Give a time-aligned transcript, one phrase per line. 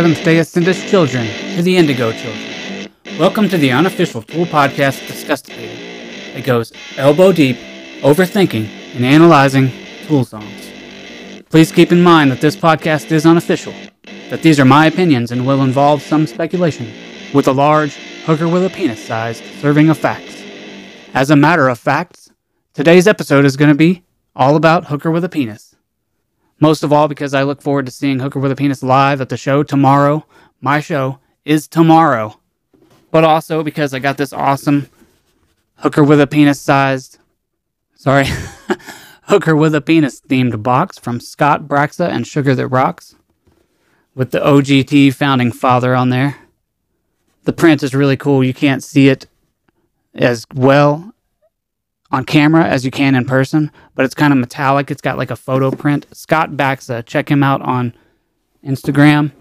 [0.00, 1.26] Seventh day Ascendist children,
[1.56, 2.90] to the Indigo children.
[3.18, 5.76] Welcome to the unofficial Tool podcast Disgustipated.
[6.34, 7.58] It goes elbow deep,
[8.00, 9.70] overthinking, and analyzing
[10.06, 10.72] Tool songs.
[11.50, 13.74] Please keep in mind that this podcast is unofficial,
[14.30, 16.90] that these are my opinions and will involve some speculation,
[17.34, 17.92] with a large
[18.24, 20.42] hooker with a penis sized serving of facts.
[21.12, 22.30] As a matter of facts,
[22.72, 24.02] today's episode is going to be
[24.34, 25.69] all about hooker with a penis.
[26.60, 29.30] Most of all, because I look forward to seeing Hooker with a Penis live at
[29.30, 30.26] the show tomorrow.
[30.60, 32.38] My show is tomorrow.
[33.10, 34.88] But also because I got this awesome
[35.76, 37.18] Hooker with a Penis sized,
[37.94, 38.26] sorry,
[39.22, 43.14] Hooker with a Penis themed box from Scott Braxa and Sugar That Rocks
[44.14, 46.36] with the OGT founding father on there.
[47.44, 48.44] The print is really cool.
[48.44, 49.26] You can't see it
[50.14, 51.09] as well
[52.10, 54.90] on camera as you can in person, but it's kind of metallic.
[54.90, 56.06] It's got like a photo print.
[56.12, 57.94] Scott Baxa, check him out on
[58.64, 59.32] Instagram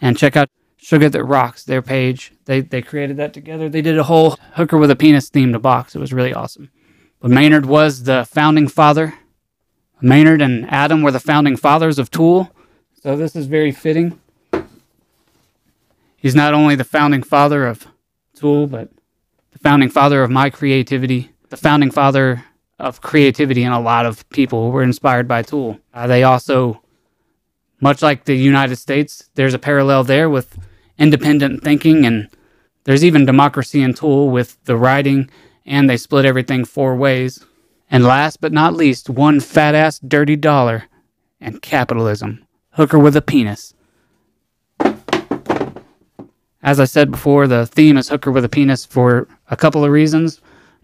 [0.00, 2.32] and check out Sugar That Rocks, their page.
[2.44, 3.68] They they created that together.
[3.68, 5.94] They did a whole hooker with a penis themed box.
[5.94, 6.70] It was really awesome.
[7.20, 9.14] But Maynard was the founding father.
[10.00, 12.52] Maynard and Adam were the founding fathers of Tool.
[13.02, 14.20] So this is very fitting.
[16.16, 17.86] He's not only the founding father of
[18.34, 18.90] Tool, but
[19.52, 22.44] the founding father of my creativity the founding father
[22.78, 25.78] of creativity and a lot of people were inspired by Tool.
[25.94, 26.82] Uh, they also,
[27.80, 30.58] much like the United States, there's a parallel there with
[30.98, 32.28] independent thinking, and
[32.84, 35.30] there's even democracy in Tool with the writing,
[35.64, 37.44] and they split everything four ways.
[37.90, 40.84] And last but not least, one fat ass dirty dollar
[41.40, 42.44] and capitalism.
[42.70, 43.74] Hooker with a penis.
[46.62, 49.92] As I said before, the theme is hooker with a penis for a couple of
[49.92, 50.40] reasons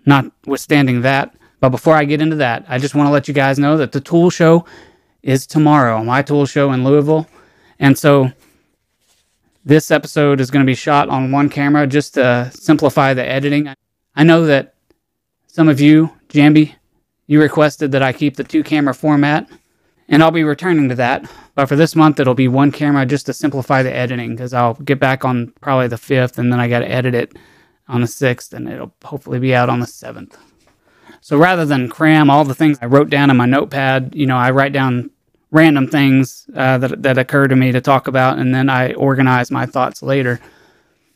[0.07, 1.35] notwithstanding that.
[1.61, 3.93] But before I get into that, I just want to let you guys know that
[3.93, 4.65] the tool show
[5.23, 7.29] is tomorrow, my tool show in Louisville.
[7.79, 8.33] And so
[9.65, 13.73] this episode is going to be shot on one camera just to simplify the editing.
[14.17, 14.75] I know that
[15.47, 16.75] some of you, Jambi,
[17.27, 19.49] you requested that I keep the two camera format,
[20.09, 21.31] and I'll be returning to that.
[21.55, 24.75] But for this month, it'll be one camera just to simplify the editing because I'll
[24.75, 27.37] get back on probably the 5th and then I got to edit it
[27.93, 30.35] on the 6th, and it'll hopefully be out on the 7th.
[31.21, 34.37] So rather than cram all the things I wrote down in my notepad, you know,
[34.37, 35.11] I write down
[35.51, 39.51] random things uh, that, that occur to me to talk about, and then I organize
[39.51, 40.41] my thoughts later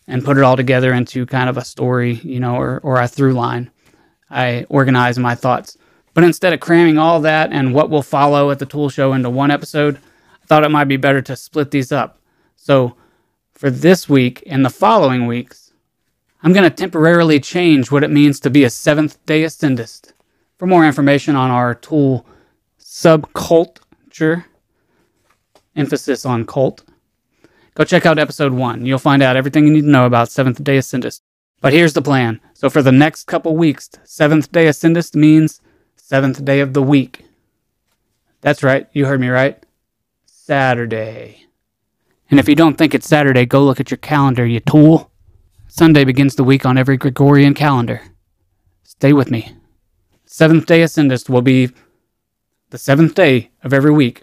[0.06, 3.08] and put it all together into kind of a story, you know, or, or a
[3.08, 3.70] through line.
[4.30, 5.76] I organize my thoughts.
[6.14, 9.30] But instead of cramming all that and what will follow at the tool show into
[9.30, 12.20] one episode, I thought it might be better to split these up.
[12.54, 12.94] So
[13.52, 15.65] for this week and the following weeks,
[16.46, 20.12] I'm going to temporarily change what it means to be a Seventh day Ascendist.
[20.58, 22.24] For more information on our tool
[22.78, 24.44] subculture,
[25.74, 26.84] emphasis on cult,
[27.74, 28.86] go check out episode one.
[28.86, 31.20] You'll find out everything you need to know about Seventh day Ascendist.
[31.60, 32.40] But here's the plan.
[32.54, 35.60] So for the next couple weeks, Seventh day Ascendist means
[35.96, 37.24] seventh day of the week.
[38.42, 39.60] That's right, you heard me right.
[40.26, 41.48] Saturday.
[42.30, 45.10] And if you don't think it's Saturday, go look at your calendar, you tool.
[45.78, 48.00] Sunday begins the week on every Gregorian calendar.
[48.82, 49.52] Stay with me.
[50.24, 51.68] Seventh day Ascendist will be
[52.70, 54.22] the seventh day of every week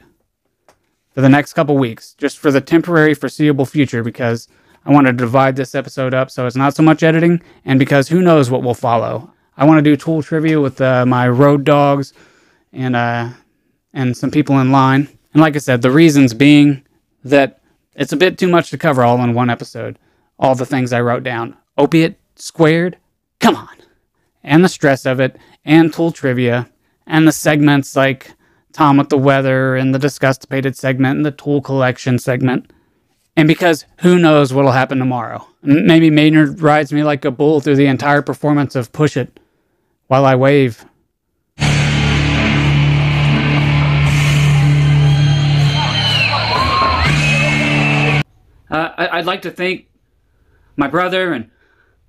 [1.11, 4.47] for the next couple weeks, just for the temporary foreseeable future, because
[4.83, 8.07] I want to divide this episode up so it's not so much editing, and because
[8.09, 9.31] who knows what will follow.
[9.55, 12.13] I want to do tool trivia with uh, my road dogs
[12.71, 13.29] and uh,
[13.93, 15.07] and some people in line.
[15.33, 16.83] And like I said, the reasons being
[17.23, 17.61] that
[17.93, 19.99] it's a bit too much to cover all in one episode
[20.39, 21.57] all the things I wrote down.
[21.77, 22.97] Opiate squared?
[23.39, 23.75] Come on.
[24.43, 26.69] And the stress of it, and tool trivia,
[27.07, 28.33] and the segments like
[28.73, 32.71] Tom with the weather, and the Disgustipated segment, and the tool collection segment.
[33.35, 35.47] And because who knows what'll happen tomorrow.
[35.61, 39.39] Maybe Maynard rides me like a bull through the entire performance of Push It
[40.07, 40.85] while I wave.
[48.69, 49.87] Uh, I'd like to thank
[50.75, 51.49] my brother and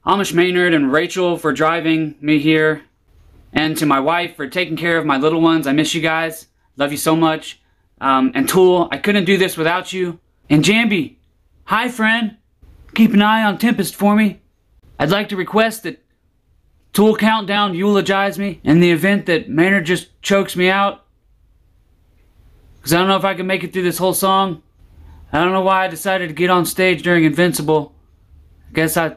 [0.06, 2.82] Amish Maynard and Rachel for driving me here,
[3.52, 5.66] and to my wife for taking care of my little ones.
[5.66, 6.48] I miss you guys.
[6.76, 7.60] Love you so much.
[8.00, 10.18] Um, and Tool, I couldn't do this without you.
[10.50, 11.16] And Jambi,
[11.64, 12.36] hi friend.
[12.94, 14.40] Keep an eye on Tempest for me.
[14.98, 16.04] I'd like to request that
[16.92, 21.04] Tool Countdown eulogize me in the event that Maynard just chokes me out.
[22.76, 24.62] Because I don't know if I can make it through this whole song.
[25.32, 27.93] I don't know why I decided to get on stage during Invincible.
[28.74, 29.16] Guess I,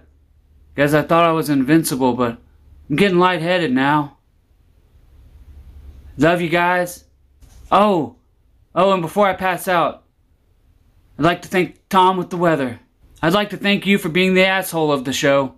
[0.75, 2.37] guess I thought I was invincible, but
[2.89, 4.17] I'm getting lightheaded now.
[6.17, 7.03] Love you guys.
[7.71, 8.15] Oh,
[8.73, 10.03] oh, and before I pass out,
[11.17, 12.79] I'd like to thank Tom with the weather.
[13.21, 15.55] I'd like to thank you for being the asshole of the show.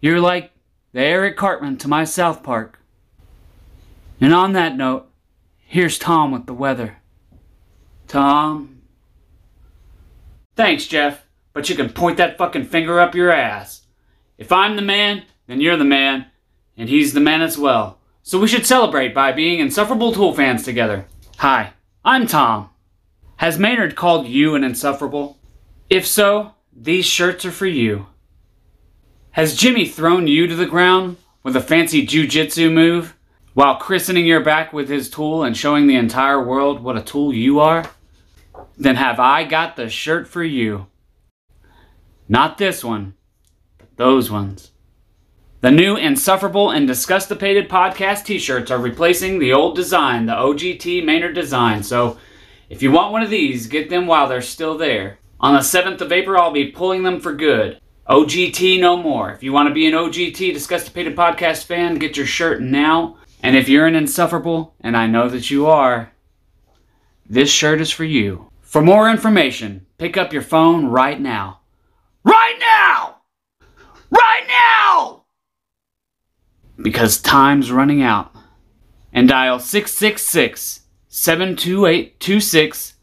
[0.00, 0.50] You're like
[0.92, 2.80] the Eric Cartman to my South Park.
[4.20, 5.08] And on that note,
[5.58, 6.98] here's Tom with the weather.
[8.08, 8.82] Tom.
[10.54, 11.21] Thanks, Jeff,
[11.52, 13.82] but you can point that fucking finger up your ass.
[14.38, 16.26] If I'm the man, then you're the man,
[16.76, 17.98] and he's the man as well.
[18.22, 21.06] So we should celebrate by being insufferable Tool fans together.
[21.38, 21.72] Hi,
[22.04, 22.70] I'm Tom.
[23.36, 25.38] Has Maynard called you an insufferable?
[25.90, 28.06] If so, these shirts are for you.
[29.32, 33.16] Has Jimmy thrown you to the ground with a fancy jujitsu move
[33.54, 37.34] while christening your back with his tool and showing the entire world what a tool
[37.34, 37.90] you are?
[38.76, 40.86] Then have I got the shirt for you.
[42.32, 43.12] Not this one,
[43.76, 44.72] but those ones.
[45.60, 51.04] The new Insufferable and Disgustipated podcast t shirts are replacing the old design, the OGT
[51.04, 51.82] Maynard design.
[51.82, 52.16] So
[52.70, 55.18] if you want one of these, get them while they're still there.
[55.40, 57.78] On the 7th of April, I'll be pulling them for good.
[58.08, 59.30] OGT no more.
[59.34, 63.18] If you want to be an OGT Disgustipated podcast fan, get your shirt now.
[63.42, 66.10] And if you're an insufferable, and I know that you are,
[67.28, 68.50] this shirt is for you.
[68.62, 71.58] For more information, pick up your phone right now.
[72.24, 73.16] Right now!
[74.10, 75.22] Right now!
[76.82, 78.34] because time's running out.
[79.12, 82.94] And dial 666 728 26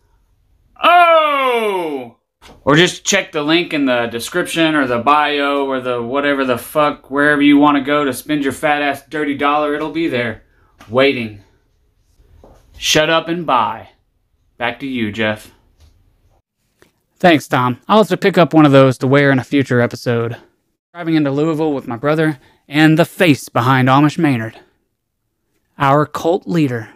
[0.83, 2.17] Oh!
[2.63, 6.57] Or just check the link in the description or the bio or the whatever the
[6.57, 10.07] fuck, wherever you want to go to spend your fat ass dirty dollar, it'll be
[10.07, 10.43] there.
[10.89, 11.43] Waiting.
[12.77, 13.89] Shut up and buy.
[14.57, 15.51] Back to you, Jeff.
[17.19, 17.81] Thanks, Tom.
[17.89, 20.37] I'll have to pick up one of those to wear in a future episode.
[20.93, 24.57] Driving into Louisville with my brother, and the face behind Amish Maynard,
[25.77, 26.91] our cult leader,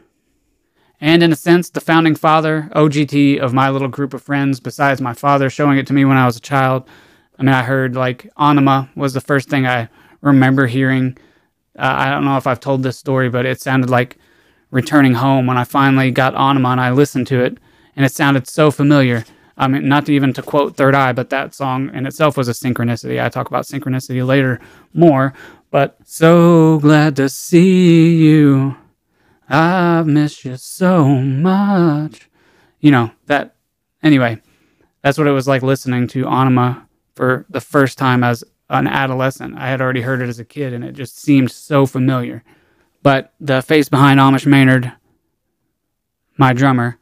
[1.01, 5.01] and in a sense, the founding father, OGT, of my little group of friends, besides
[5.01, 6.87] my father showing it to me when I was a child.
[7.37, 9.89] I mean, I heard like Ænima was the first thing I
[10.21, 11.17] remember hearing.
[11.77, 14.17] Uh, I don't know if I've told this story, but it sounded like
[14.71, 17.57] returning home when I finally got Ænima and I listened to it,
[17.97, 19.25] and it sounded so familiar.
[19.57, 22.47] I mean, not to even to quote Third Eye, but that song in itself was
[22.47, 23.23] a synchronicity.
[23.23, 24.59] I talk about synchronicity later
[24.93, 25.33] more,
[25.69, 28.75] but so glad to see you.
[29.47, 32.29] I've missed you so much.
[32.79, 33.55] You know, that,
[34.01, 34.41] anyway,
[35.01, 36.85] that's what it was like listening to Ænima
[37.15, 39.55] for the first time as an adolescent.
[39.57, 42.43] I had already heard it as a kid and it just seemed so familiar.
[43.03, 44.91] But the face behind Amish Maynard,
[46.37, 46.97] my drummer,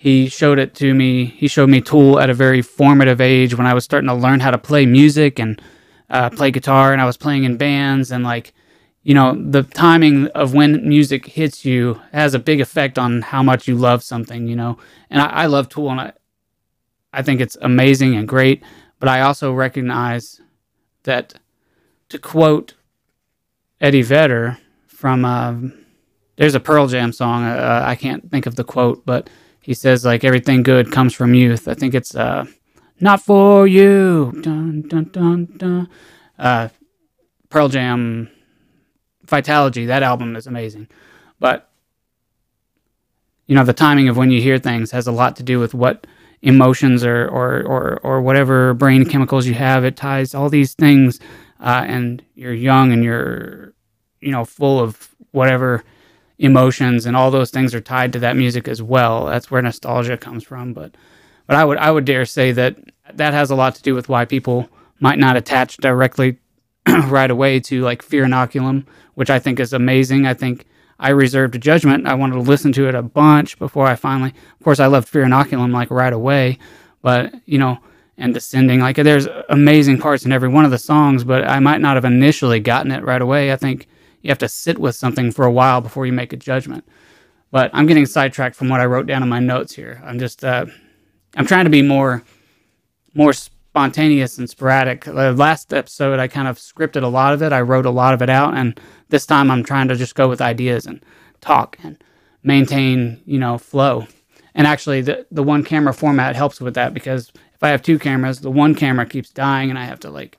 [0.00, 1.26] he showed it to me.
[1.26, 4.40] He showed me Tool at a very formative age when I was starting to learn
[4.40, 5.60] how to play music and
[6.08, 8.54] uh, play guitar and I was playing in bands and like
[9.02, 13.42] you know the timing of when music hits you has a big effect on how
[13.42, 14.78] much you love something you know
[15.10, 16.12] and I, I love Tool and I,
[17.12, 18.62] I think it's amazing and great
[19.00, 20.40] but I also recognize
[21.02, 21.34] that
[22.08, 22.72] to quote
[23.82, 24.56] Eddie Vedder
[24.86, 25.56] from uh,
[26.36, 29.28] there's a Pearl Jam song uh, I can't think of the quote but
[29.70, 32.44] he says like everything good comes from youth I think it's uh,
[33.00, 34.32] not for you.
[34.42, 35.88] Dun, dun, dun, dun.
[36.38, 36.68] Uh,
[37.48, 38.30] Pearl Jam,
[39.26, 40.88] Vitalogy, that album is amazing.
[41.38, 41.70] But,
[43.46, 45.74] you know, the timing of when you hear things has a lot to do with
[45.74, 46.06] what
[46.42, 49.84] emotions or, or, or, or whatever brain chemicals you have.
[49.84, 51.18] It ties all these things,
[51.58, 53.74] uh, and you're young and you're,
[54.20, 55.82] you know, full of whatever
[56.40, 59.26] emotions, and all those things are tied to that music as well.
[59.26, 60.72] That's where nostalgia comes from.
[60.72, 60.94] But,
[61.46, 62.76] but I would I would dare say that
[63.14, 64.68] that has a lot to do with why people
[64.98, 66.38] might not attach directly
[67.06, 70.26] right away to like Fear Inoculum, which I think is amazing.
[70.26, 70.66] I think
[70.98, 72.06] I reserved judgment.
[72.06, 74.34] I wanted to listen to it a bunch before I finally.
[74.58, 76.58] Of course, I loved Fear Inoculum like right away,
[77.02, 77.78] but you know,
[78.16, 78.80] and Descending.
[78.80, 82.04] Like there's amazing parts in every one of the songs, but I might not have
[82.04, 83.52] initially gotten it right away.
[83.52, 83.88] I think
[84.22, 86.84] you have to sit with something for a while before you make a judgment.
[87.50, 90.00] But I'm getting sidetracked from what I wrote down in my notes here.
[90.04, 90.66] I'm just uh,
[91.36, 92.22] I'm trying to be more
[93.14, 95.04] more spontaneous and sporadic.
[95.04, 97.52] The last episode, I kind of scripted a lot of it.
[97.52, 100.28] I wrote a lot of it out, and this time I'm trying to just go
[100.28, 101.04] with ideas and
[101.40, 102.02] talk and
[102.42, 104.06] maintain, you know, flow.
[104.54, 107.98] And actually, the the one camera format helps with that because if I have two
[107.98, 110.38] cameras, the one camera keeps dying, and I have to like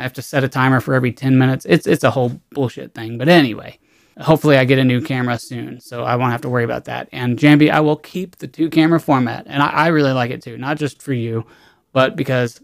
[0.00, 1.66] I have to set a timer for every ten minutes.
[1.68, 3.18] It's it's a whole bullshit thing.
[3.18, 3.78] But anyway,
[4.18, 7.08] hopefully I get a new camera soon, so I won't have to worry about that.
[7.12, 10.42] And Jambi, I will keep the two camera format, and I, I really like it
[10.42, 11.44] too, not just for you,
[11.92, 12.62] but because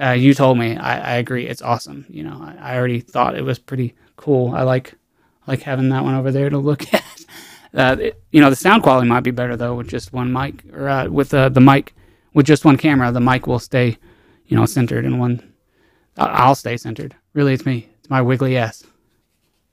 [0.00, 2.06] uh, you told me, I, I, agree, it's awesome.
[2.08, 4.54] You know, I, I, already thought it was pretty cool.
[4.54, 4.94] I like
[5.48, 7.24] like having that one over there to look at.
[7.74, 10.64] Uh, it, you know, the sound quality might be better though with just one mic
[10.72, 11.94] or uh, with uh, the mic
[12.32, 13.98] with just one camera, the mic will stay,
[14.46, 15.42] you know, centered in one.
[16.18, 17.14] I'll stay centered.
[17.34, 17.88] Really, it's me.
[18.00, 18.84] It's my wiggly ass.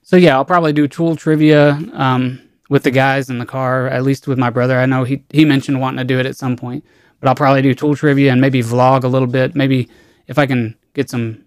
[0.02, 3.88] So yeah, I'll probably do tool trivia um, with the guys in the car.
[3.88, 6.36] At least with my brother, I know he he mentioned wanting to do it at
[6.36, 6.84] some point.
[7.18, 9.56] But I'll probably do tool trivia and maybe vlog a little bit.
[9.56, 9.88] Maybe
[10.26, 11.46] if I can get some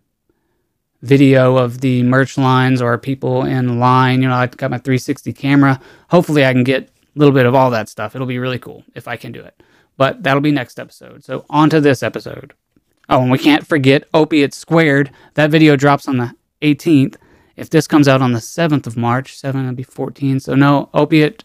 [1.02, 4.22] video of the merch lines or people in line.
[4.22, 5.80] You know, I've got my 360 camera.
[6.10, 8.16] Hopefully, I can get a little bit of all that stuff.
[8.16, 9.62] It'll be really cool if I can do it.
[9.98, 11.24] But that'll be next episode.
[11.24, 12.54] So, on to this episode.
[13.10, 15.12] Oh, and we can't forget Opiate Squared.
[15.34, 17.16] That video drops on the 18th.
[17.56, 20.40] If this comes out on the 7th of March, 7 would be 14.
[20.40, 21.44] So, no, Opiate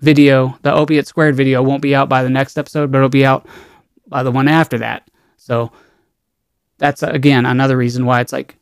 [0.00, 3.26] video, the Opiate Squared video won't be out by the next episode, but it'll be
[3.26, 3.46] out
[4.06, 5.10] by the one after that.
[5.36, 5.72] So,
[6.78, 8.56] that's uh, again another reason why it's like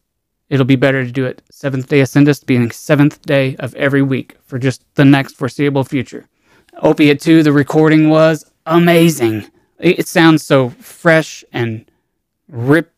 [0.49, 4.37] it'll be better to do it seventh day Ascendist being seventh day of every week
[4.45, 6.27] for just the next foreseeable future.
[6.83, 9.47] Opiate 2, the recording was amazing.
[9.79, 11.91] It sounds so fresh and
[12.49, 12.93] rip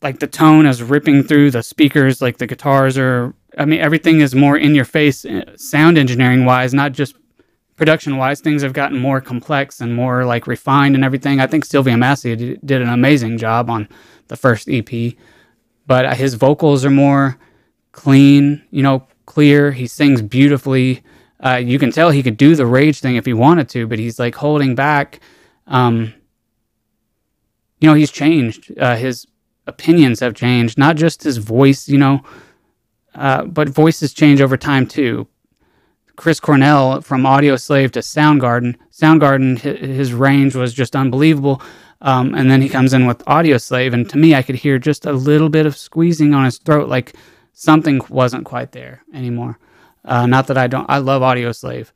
[0.00, 4.20] like the tone is ripping through the speakers, like the guitars are I mean everything
[4.20, 7.16] is more in your face uh, sound engineering wise, not just
[7.76, 8.40] production wise.
[8.40, 11.40] Things have gotten more complex and more like refined and everything.
[11.40, 13.88] I think Sylvia Massy did an amazing job on
[14.28, 15.14] the first EP
[15.88, 17.38] but his vocals are more
[17.92, 19.72] clean, you know, clear.
[19.72, 21.02] He sings beautifully.
[21.40, 23.98] Uh, you can tell he could do the rage thing if he wanted to, but
[23.98, 25.18] he's like holding back.
[25.66, 26.14] Um,
[27.80, 28.72] you know, he's changed.
[28.78, 29.26] Uh, his
[29.66, 32.22] opinions have changed, not just his voice, you know,
[33.14, 35.26] uh, but voices change over time too.
[36.16, 38.74] Chris Cornell from Audioslave to Soundgarden.
[38.90, 41.62] Soundgarden, his range was just unbelievable.
[42.00, 45.04] Um, and then he comes in with Audioslave, and to me, I could hear just
[45.04, 47.14] a little bit of squeezing on his throat, like
[47.52, 49.58] something wasn't quite there anymore.
[50.04, 51.90] Uh, not that I don't, I love Audioslave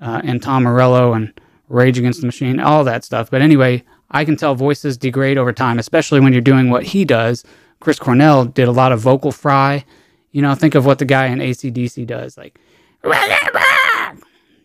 [0.00, 1.32] uh, and Tom Morello and
[1.68, 3.28] Rage Against the Machine, all that stuff.
[3.28, 7.04] But anyway, I can tell voices degrade over time, especially when you're doing what he
[7.04, 7.44] does.
[7.80, 9.84] Chris Cornell did a lot of vocal fry.
[10.32, 12.58] You know, think of what the guy in ACDC does, like,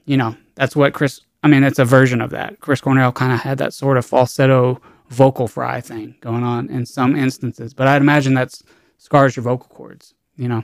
[0.06, 2.60] you know, that's what Chris I mean, it's a version of that.
[2.60, 6.88] Chris Cornell kind of had that sort of falsetto vocal fry thing going on in
[6.88, 8.60] some instances, but I'd imagine that
[8.98, 10.64] scars your vocal cords, you know.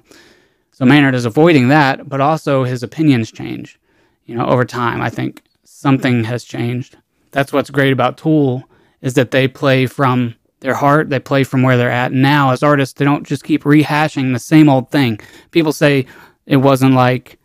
[0.72, 3.80] So Maynard is avoiding that, but also his opinions change,
[4.26, 5.02] you know, over time.
[5.02, 6.98] I think something has changed.
[7.30, 8.68] That's what's great about Tool
[9.02, 12.12] is that they play from their heart, they play from where they're at.
[12.12, 15.20] Now, as artists, they don't just keep rehashing the same old thing.
[15.50, 16.06] People say
[16.46, 17.40] it wasn't like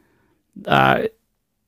[0.67, 1.05] uh,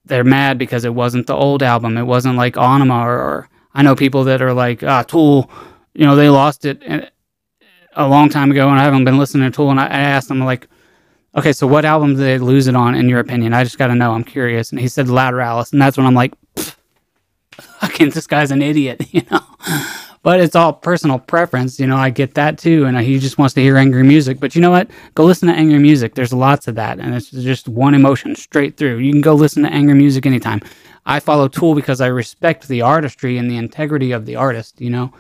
[0.05, 1.97] they're mad because it wasn't the old album.
[1.97, 5.51] It wasn't like Ænima or, or I know people that are like, ah, Tool,
[5.95, 7.09] you know, they lost it eh,
[7.95, 9.71] a long time ago and I haven't been listening to Tool.
[9.71, 10.69] And I, I asked them like,
[11.37, 13.55] okay, so what album did they lose it on in your opinion?
[13.55, 14.13] I just got to know.
[14.13, 14.71] I'm curious.
[14.71, 15.73] And he said Lateralus.
[15.73, 16.35] And that's when I'm like,
[17.81, 19.41] fucking, this guy's an idiot, you know?
[20.23, 21.79] but it's all personal preference.
[21.79, 22.85] You know, I get that too.
[22.85, 24.41] And he just wants to hear angry music.
[24.41, 24.91] But you know what?
[25.15, 26.15] Go listen to angry music.
[26.15, 26.99] There's lots of that.
[26.99, 28.99] And it's just one emotion straight through.
[28.99, 30.61] You can go listen to angry music anytime.
[31.07, 34.91] I follow Tool because I respect the artistry and the integrity of the artist, you
[34.91, 35.13] know?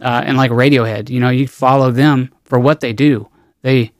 [0.00, 3.28] Uh, and like Radiohead, you know, you follow them for what they do.
[3.62, 3.92] They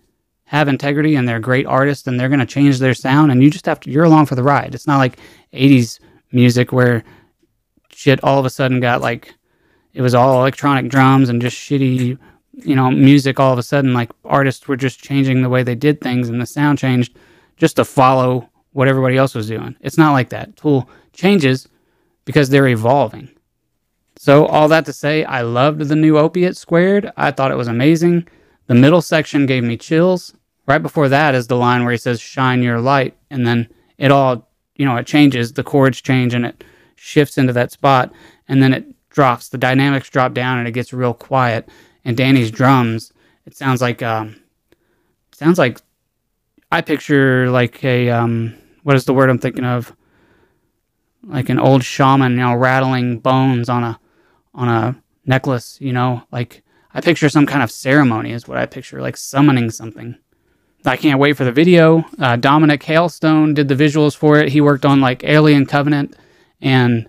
[0.45, 3.51] have integrity and they're great artists and they're going to change their sound and you
[3.51, 4.75] just have to, you're along for the ride.
[4.75, 5.19] It's not like
[5.53, 5.99] 80s
[6.31, 7.03] music where
[7.97, 9.35] shit all of a sudden got like
[9.95, 12.19] it was all electronic drums and just shitty,
[12.53, 13.95] you know, music all of a sudden.
[13.95, 17.17] Like artists were just changing the way they did things and the sound changed
[17.57, 19.75] just to follow what everybody else was doing.
[19.81, 20.55] It's not like that.
[20.57, 21.67] Tool changes
[22.27, 23.31] because they're evolving.
[24.19, 27.11] So, all that to say, I loved the new Opiate Squared.
[27.17, 28.29] I thought it was amazing.
[28.67, 30.35] The middle section gave me chills.
[30.67, 33.17] Right before that is the line where he says, Shine your light.
[33.31, 35.53] And then it all, you know, it changes.
[35.53, 36.65] The chords change and it
[36.97, 38.13] shifts into that spot.
[38.49, 41.69] And then it drops, the dynamics drop down and it gets real quiet.
[42.05, 43.13] And Danny's drums,
[43.47, 44.37] it sounds like um,
[45.33, 45.81] sounds like
[46.71, 49.95] I picture like a um, what is the word I'm thinking of?
[51.25, 53.99] Like an old shaman, you know, rattling bones on a
[54.55, 56.63] on a necklace, you know, like
[56.95, 60.17] I picture some kind of ceremony is what I picture, like summoning something.
[60.85, 62.05] I can't wait for the video.
[62.19, 64.51] Uh, Dominic Hailstone did the visuals for it.
[64.51, 66.17] He worked on like Alien Covenant
[66.61, 67.09] and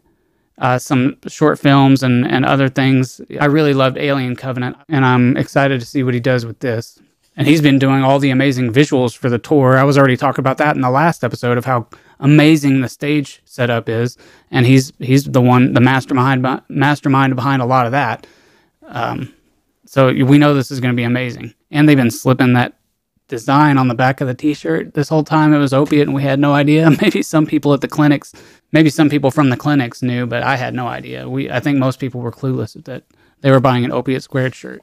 [0.60, 3.22] uh, some short films and, and other things.
[3.40, 7.00] I really loved Alien Covenant, and I'm excited to see what he does with this.
[7.36, 9.78] And he's been doing all the amazing visuals for the tour.
[9.78, 11.88] I was already talking about that in the last episode of how
[12.20, 14.18] amazing the stage setup is,
[14.50, 18.26] and he's he's the one, the mastermind mastermind behind a lot of that.
[18.88, 19.32] Um,
[19.86, 21.54] so we know this is going to be amazing.
[21.72, 22.77] And they've been slipping that
[23.28, 25.54] design on the back of the t-shirt this whole time.
[25.54, 26.90] It was opiate and we had no idea.
[27.02, 28.34] Maybe some people at the clinics
[28.72, 31.28] maybe some people from the clinics knew but i had no idea.
[31.30, 33.04] We i think most people were clueless that
[33.42, 34.82] they were buying an opiate squared shirt.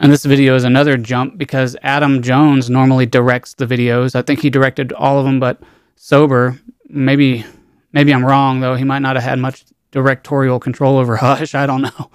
[0.00, 4.14] And this video is another jump because adam jones normally directs the videos.
[4.14, 5.60] I think he directed all of them but
[5.96, 6.58] sober.
[6.88, 7.44] Maybe
[7.92, 8.74] maybe i'm wrong though.
[8.74, 11.54] He might not have had much directorial control over hush.
[11.54, 12.10] I don't know.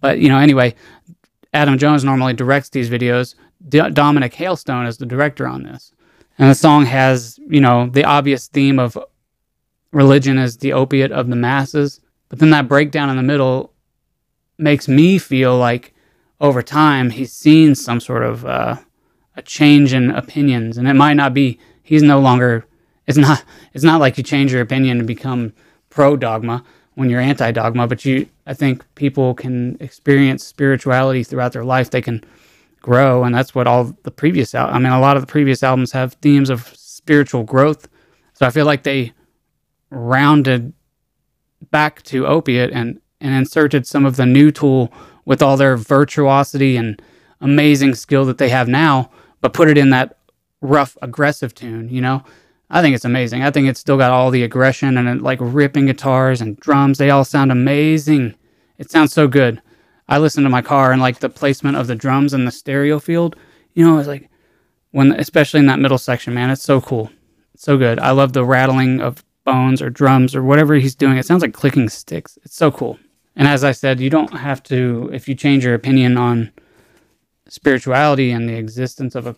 [0.00, 0.74] But you know anyway
[1.52, 3.34] adam jones normally directs these videos
[3.68, 5.92] D- Dominic Hailstone is the director on this.
[6.38, 8.98] And the song has, you know, the obvious theme of
[9.92, 12.00] religion as the opiate of the masses.
[12.28, 13.72] But then that breakdown in the middle
[14.58, 15.94] makes me feel like
[16.40, 18.76] over time he's seen some sort of uh,
[19.36, 20.76] a change in opinions.
[20.76, 22.66] And it might not be, he's no longer,
[23.06, 25.52] it's not, it's not like you change your opinion to become
[25.88, 26.62] pro dogma
[26.94, 31.90] when you're anti dogma, but you, I think people can experience spirituality throughout their life.
[31.90, 32.24] They can,
[32.86, 35.64] grow and that's what all the previous al- I mean a lot of the previous
[35.64, 37.88] albums have themes of spiritual growth.
[38.34, 39.12] So I feel like they
[39.90, 40.72] rounded
[41.72, 44.92] back to opiate and and inserted some of the new tool
[45.24, 47.02] with all their virtuosity and
[47.40, 50.18] amazing skill that they have now but put it in that
[50.60, 52.22] rough aggressive tune you know?
[52.70, 53.42] I think it's amazing.
[53.42, 56.98] I think it's still got all the aggression and like ripping guitars and drums.
[56.98, 58.34] They all sound amazing.
[58.78, 59.62] It sounds so good
[60.08, 62.98] I listen to my car and like the placement of the drums and the stereo
[62.98, 63.36] field,
[63.74, 64.30] you know, it's like
[64.92, 67.10] when especially in that middle section, man, it's so cool.
[67.54, 67.98] It's so good.
[67.98, 71.18] I love the rattling of bones or drums or whatever he's doing.
[71.18, 72.38] It sounds like clicking sticks.
[72.44, 72.98] It's so cool.
[73.34, 76.52] And as I said, you don't have to if you change your opinion on
[77.48, 79.36] spirituality and the existence of a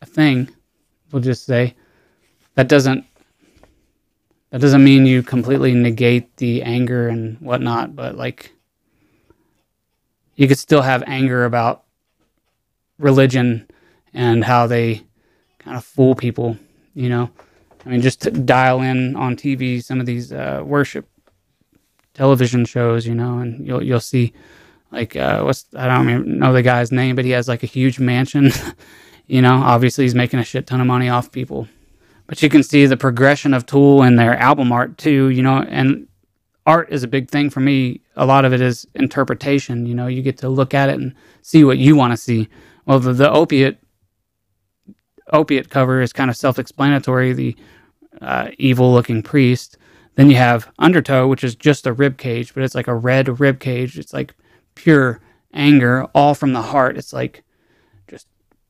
[0.00, 0.50] a thing,
[1.10, 1.74] we'll just say
[2.54, 3.04] that doesn't
[4.50, 8.52] that doesn't mean you completely negate the anger and whatnot, but like
[10.36, 11.84] you could still have anger about
[12.98, 13.68] religion
[14.14, 15.02] and how they
[15.58, 16.56] kind of fool people,
[16.94, 17.30] you know.
[17.84, 21.08] I mean, just dial in on TV some of these uh, worship
[22.14, 24.32] television shows, you know, and you'll you'll see
[24.90, 27.66] like uh, what's I don't even know the guy's name, but he has like a
[27.66, 28.50] huge mansion.
[29.26, 31.66] you know, obviously he's making a shit ton of money off people.
[32.26, 35.58] But you can see the progression of Tool and their album art too, you know,
[35.58, 36.06] and
[36.66, 38.01] art is a big thing for me.
[38.16, 39.86] A lot of it is interpretation.
[39.86, 42.48] You know, you get to look at it and see what you want to see.
[42.86, 43.78] Well, the, the opiate
[45.32, 47.32] opiate cover is kind of self-explanatory.
[47.32, 47.56] The
[48.20, 49.78] uh, evil-looking priest.
[50.14, 53.40] Then you have Undertow, which is just a rib cage, but it's like a red
[53.40, 53.98] rib cage.
[53.98, 54.34] It's like
[54.74, 55.20] pure
[55.54, 56.98] anger, all from the heart.
[56.98, 57.42] It's like
[58.08, 58.28] just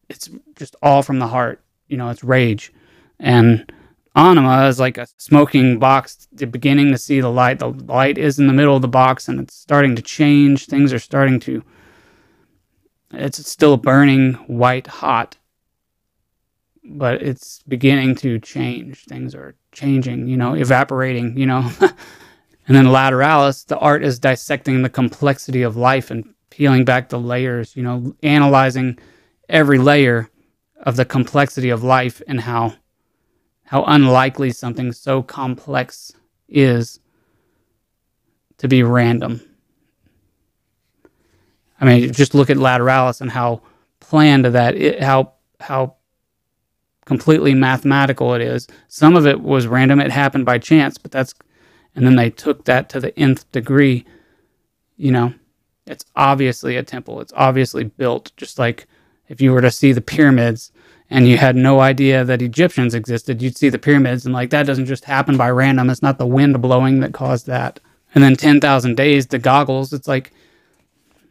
[0.09, 1.65] it's just all from the heart.
[1.89, 2.73] You know, it's rage.
[3.19, 3.73] And
[4.15, 7.59] Ænima is like a smoking box, beginning to see the light.
[7.59, 10.67] The light is in the middle of the box and it's starting to change.
[10.67, 11.63] Things are starting to,
[13.13, 15.39] it's still burning white hot,
[16.85, 19.07] but it's beginning to change.
[19.07, 21.71] Things are changing, you know, evaporating, you know.
[21.81, 27.19] and then Lateralus, the art is dissecting the complexity of life and peeling back the
[27.19, 28.99] layers, you know, analyzing
[29.49, 30.29] every layer
[30.83, 32.75] of the complexity of life and how
[33.65, 36.13] how unlikely something so complex
[36.49, 37.01] is
[38.59, 39.41] to be random.
[41.81, 43.63] I mean, just look at Lateralus and how
[44.01, 45.97] planned that, it, how how
[47.07, 48.69] completely mathematical it is.
[48.89, 51.35] Some of it was random; it happened by chance, but that's,
[51.97, 54.05] and then they took that to the nth degree.
[54.97, 55.35] You know,
[55.87, 57.21] it's obviously a temple.
[57.21, 58.87] It's obviously built, just like
[59.29, 60.71] if you were to see the pyramids
[61.13, 64.65] and you had no idea that Egyptians existed, you'd see the pyramids and like that
[64.65, 65.91] doesn't just happen by random.
[65.91, 67.81] It's not the wind blowing that caused that.
[68.15, 70.33] And then 10,000 days, the goggles, it's like,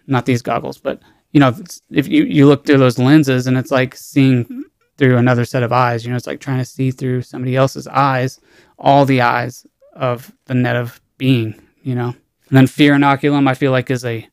[0.06, 1.56] not these goggles, but you know,
[1.90, 4.66] if you, you look through those lenses and it's like seeing
[4.98, 7.88] through another set of eyes, you know, it's like trying to see through somebody else's
[7.88, 8.40] eyes,
[8.78, 12.10] all the eyes of the net of being, you know.
[12.50, 14.28] And then fear inoculum, I feel like is a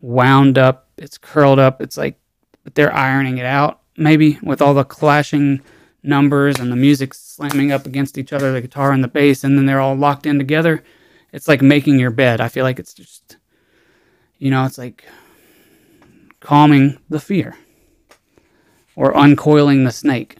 [0.00, 2.18] wound up, it's curled up, it's like
[2.62, 5.60] but they're ironing it out maybe with all the clashing
[6.02, 9.56] numbers and the music slamming up against each other, the guitar and the bass, and
[9.56, 10.82] then they're all locked in together.
[11.32, 12.40] It's like making your bed.
[12.40, 13.38] I feel like it's just,
[14.38, 15.04] you know, it's like
[16.40, 17.56] calming the fear
[18.94, 20.36] or uncoiling the snake.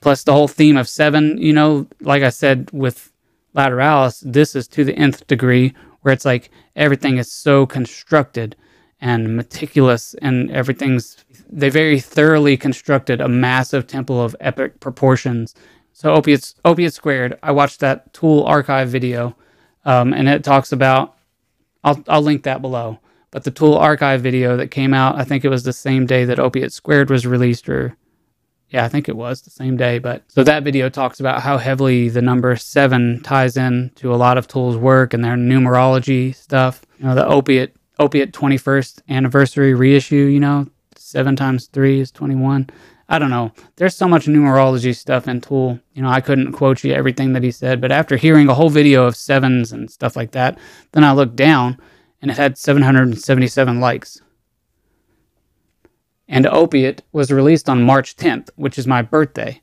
[0.00, 3.12] Plus, the whole theme of seven, you know, like I said with
[3.54, 8.56] Lateralus, this is to the nth degree where it's like everything is so constructed
[9.00, 15.54] and meticulous and everything's they very thoroughly constructed a massive temple of epic proportions.
[15.92, 17.38] So opiates opiate squared.
[17.42, 19.36] I watched that Tool archive video,
[19.84, 21.14] um, and it talks about.
[21.84, 22.98] I'll I'll link that below.
[23.30, 26.24] But the Tool archive video that came out, I think it was the same day
[26.26, 27.96] that Opiate Squared was released, or
[28.70, 29.98] Yeah, I think it was the same day.
[29.98, 34.16] But so that video talks about how heavily the number seven ties in to a
[34.16, 36.82] lot of Tool's work and their numerology stuff.
[36.98, 40.66] You know, the opiate opiate 21st anniversary reissue, you know,
[41.12, 42.70] seven times three is 21.
[43.08, 43.52] I don't know.
[43.76, 45.78] There's so much numerology stuff in Tool.
[45.92, 48.70] You know, I couldn't quote you everything that he said, but after hearing a whole
[48.70, 50.58] video of sevens and stuff like that,
[50.92, 51.78] then I looked down
[52.22, 54.22] and it had 777 likes.
[56.26, 59.60] And Opiate was released on March 10th, which is my birthday.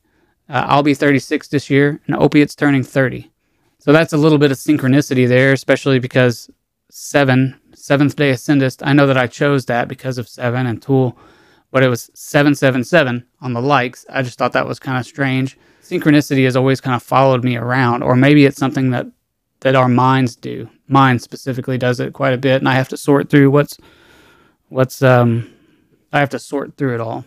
[0.47, 3.31] Uh, I'll be 36 this year, and Opiate's turning 30.
[3.79, 6.51] So that's a little bit of synchronicity there, especially because
[6.91, 11.17] seven, seventh day Ascendist, I know that I chose that because of seven and Tool
[11.71, 14.05] but it was 777 on the likes.
[14.09, 15.57] I just thought that was kind of strange.
[15.81, 19.07] Synchronicity has always kind of followed me around, or maybe it's something that
[19.61, 20.69] that our minds do.
[20.87, 23.77] Mine specifically does it quite a bit, and I have to sort through what's
[24.69, 25.51] what's um
[26.11, 27.25] I have to sort through it all.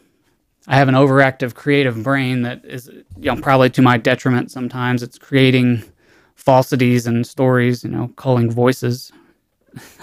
[0.66, 5.02] I have an overactive creative brain that is you know probably to my detriment sometimes.
[5.02, 5.84] It's creating
[6.34, 9.12] falsities and stories, you know, calling voices.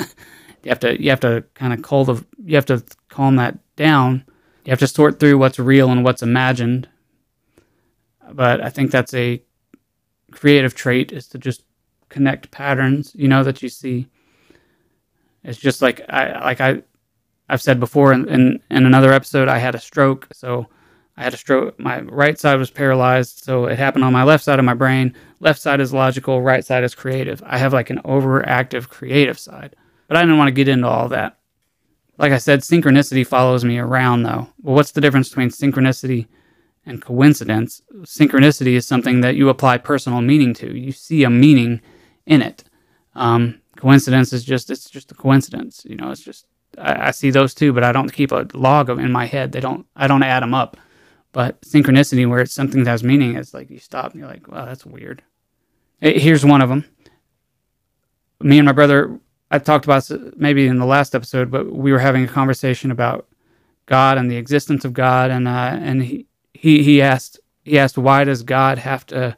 [0.63, 3.57] you have to you have to kind of call the you have to calm that
[3.75, 4.25] down
[4.69, 6.87] you have to sort through what's real and what's imagined.
[8.31, 9.41] But I think that's a
[10.29, 11.63] creative trait is to just
[12.09, 14.09] connect patterns, you know, that you see.
[15.43, 16.83] It's just like I like I
[17.49, 20.27] I've said before in, in, in another episode, I had a stroke.
[20.33, 20.67] So
[21.17, 21.79] I had a stroke.
[21.79, 23.43] My right side was paralyzed.
[23.43, 25.15] So it happened on my left side of my brain.
[25.39, 27.41] Left side is logical, right side is creative.
[27.43, 29.75] I have like an overactive creative side.
[30.07, 31.38] But I didn't want to get into all that.
[32.19, 34.49] Like I said, synchronicity follows me around though.
[34.61, 36.27] Well, what's the difference between synchronicity
[36.85, 37.81] and coincidence?
[38.01, 40.77] Synchronicity is something that you apply personal meaning to.
[40.77, 41.81] You see a meaning
[42.25, 42.65] in it.
[43.15, 45.85] Um, coincidence is just it's just a coincidence.
[45.85, 46.45] You know, it's just
[46.77, 49.53] I, I see those two, but I don't keep a log of in my head.
[49.53, 49.87] They don't.
[49.95, 50.75] I don't add them up.
[51.31, 54.47] But synchronicity, where it's something that has meaning, it's like you stop and you're like,
[54.49, 55.23] wow, that's weird.
[56.01, 56.83] Here's one of them.
[58.41, 59.19] Me and my brother
[59.51, 63.27] I talked about maybe in the last episode, but we were having a conversation about
[63.85, 67.97] God and the existence of God, and uh, and he, he he asked he asked
[67.97, 69.35] why does God have to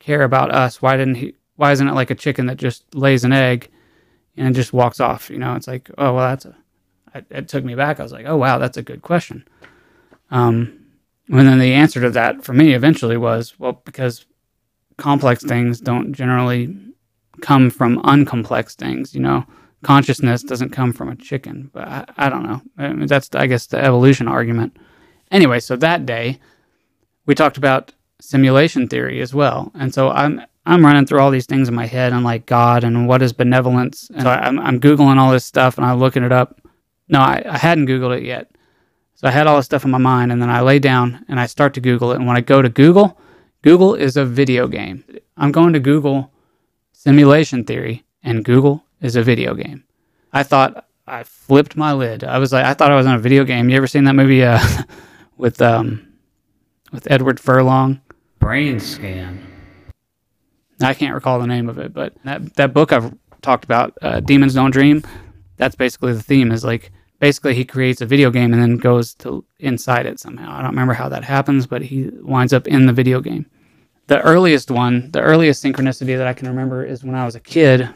[0.00, 0.82] care about us?
[0.82, 1.34] Why didn't he?
[1.56, 3.70] Why isn't it like a chicken that just lays an egg
[4.36, 5.30] and just walks off?
[5.30, 6.56] You know, it's like oh well, that's a.
[7.14, 8.00] It, it took me back.
[8.00, 9.46] I was like, oh wow, that's a good question.
[10.30, 10.78] Um,
[11.28, 14.26] and then the answer to that for me eventually was well because
[14.96, 16.76] complex things don't generally
[17.40, 19.14] come from uncomplex things.
[19.14, 19.44] You know,
[19.82, 21.70] consciousness doesn't come from a chicken.
[21.72, 22.62] But I, I don't know.
[22.76, 24.76] I mean, that's I guess the evolution argument.
[25.30, 26.38] Anyway, so that day
[27.26, 31.46] we talked about simulation theory as well, and so I'm I'm running through all these
[31.46, 34.80] things in my head and like God and what is benevolence, and so I'm I'm
[34.80, 36.60] googling all this stuff and I'm looking it up.
[37.08, 38.50] No, I, I hadn't googled it yet.
[39.14, 41.40] So I had all this stuff in my mind, and then I lay down and
[41.40, 42.16] I start to Google it.
[42.16, 43.18] And when I go to Google,
[43.62, 45.04] Google is a video game.
[45.36, 46.32] I'm going to Google
[46.98, 49.84] simulation theory, and Google is a video game.
[50.32, 52.24] I thought I flipped my lid.
[52.24, 53.70] I was like, I thought I was in a video game.
[53.70, 54.60] You ever seen that movie uh,
[55.36, 56.06] with um,
[56.92, 58.00] with Edward Furlong?
[58.40, 59.38] Brainscan.
[60.80, 64.20] I can't recall the name of it, but that that book I've talked about, uh,
[64.20, 65.02] Demons Don't Dream.
[65.56, 66.50] That's basically the theme.
[66.50, 70.52] Is like basically he creates a video game and then goes to inside it somehow.
[70.52, 73.46] I don't remember how that happens, but he winds up in the video game
[74.08, 77.40] the earliest one, the earliest synchronicity that I can remember is when I was a
[77.40, 77.88] kid.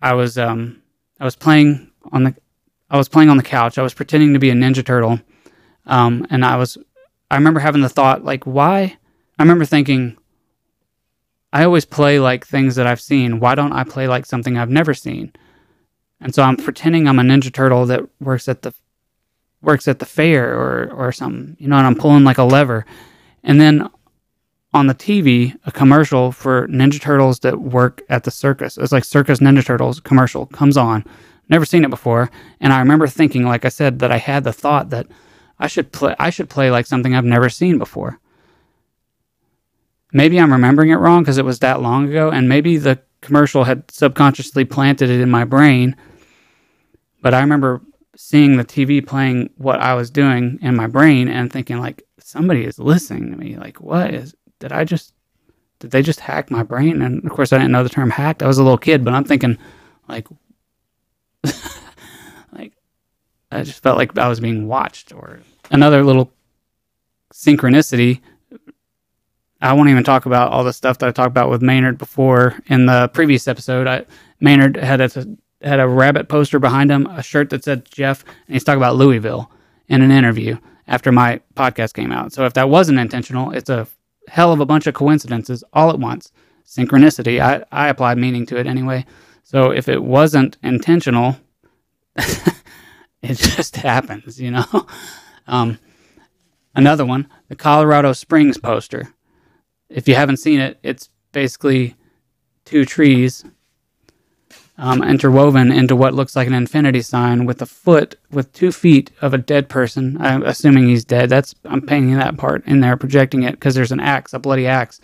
[0.00, 0.82] I was um
[1.18, 2.34] I was playing on the
[2.90, 3.78] I was playing on the couch.
[3.78, 5.20] I was pretending to be a Ninja Turtle,
[5.86, 6.76] um, and I was
[7.30, 8.98] I remember having the thought like, why?
[9.38, 10.16] I remember thinking,
[11.52, 13.40] I always play like things that I've seen.
[13.40, 15.32] Why don't I play like something I've never seen?
[16.20, 18.74] And so I'm pretending I'm a Ninja Turtle that works at the
[19.62, 22.84] works at the fair or or something, you know, and I'm pulling like a lever.
[23.42, 23.88] And then
[24.76, 28.76] on the TV a commercial for Ninja Turtles that work at the circus.
[28.76, 31.04] It's like Circus Ninja Turtles commercial comes on.
[31.48, 34.52] Never seen it before, and I remember thinking, like I said, that I had the
[34.52, 35.06] thought that
[35.58, 36.14] I should play.
[36.18, 38.20] I should play like something I've never seen before.
[40.12, 43.64] Maybe I'm remembering it wrong because it was that long ago, and maybe the commercial
[43.64, 45.96] had subconsciously planted it in my brain.
[47.22, 47.80] But I remember
[48.16, 52.64] seeing the TV playing what I was doing in my brain and thinking like somebody
[52.64, 53.56] is listening to me.
[53.56, 55.12] Like what is did I just
[55.78, 57.02] did they just hack my brain?
[57.02, 58.42] And of course, I didn't know the term hacked.
[58.42, 59.58] I was a little kid, but I'm thinking,
[60.08, 60.26] like,
[62.52, 62.72] like
[63.52, 65.12] I just felt like I was being watched.
[65.12, 65.40] Or
[65.70, 66.32] another little
[67.32, 68.20] synchronicity.
[69.60, 72.58] I won't even talk about all the stuff that I talked about with Maynard before
[72.66, 73.86] in the previous episode.
[73.86, 74.04] I,
[74.40, 78.54] Maynard had a had a rabbit poster behind him, a shirt that said Jeff, and
[78.54, 79.50] he's talking about Louisville
[79.88, 80.56] in an interview.
[80.88, 82.32] after my podcast came out.
[82.32, 83.88] So if that wasn't intentional, it's a
[84.28, 86.32] hell of a bunch of coincidences all at once.
[86.66, 87.40] Synchronicity.
[87.40, 89.04] I, I applied meaning to it anyway.
[89.42, 91.36] So if it wasn't intentional,
[92.16, 94.64] it just happens, you know?
[95.48, 95.78] Um,
[96.74, 99.14] another one, the Colorado Springs poster.
[99.88, 101.94] If you haven't seen it, it's basically
[102.64, 103.44] two trees
[104.78, 109.10] um, interwoven into what looks like an infinity sign with a foot with two feet
[109.22, 110.16] of a dead person.
[110.20, 111.30] I'm assuming he's dead.
[111.30, 114.66] That's I'm painting that part in there, projecting it because there's an axe, a bloody
[114.66, 115.00] axe.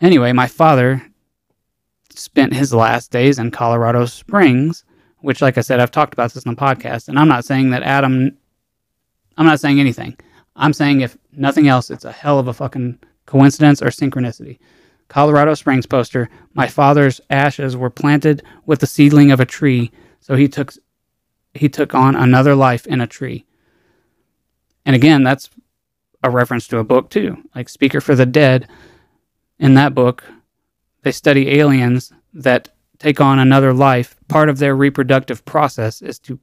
[0.00, 1.06] Anyway, my father
[2.10, 4.84] spent his last days in Colorado Springs,
[5.18, 7.70] which, like I said, I've talked about this in the podcast, and I'm not saying
[7.70, 8.36] that Adam.
[9.36, 10.18] I'm not saying anything.
[10.56, 14.58] I'm saying if nothing else, it's a hell of a fucking coincidence or synchronicity.
[15.10, 16.30] Colorado Springs poster.
[16.54, 20.72] My father's ashes were planted with the seedling of a tree, so he took
[21.52, 23.44] he took on another life in a tree.
[24.86, 25.50] And again, that's
[26.22, 28.68] a reference to a book too, like Speaker for the Dead.
[29.58, 30.22] In that book,
[31.02, 32.68] they study aliens that
[33.00, 34.14] take on another life.
[34.28, 36.38] Part of their reproductive process is to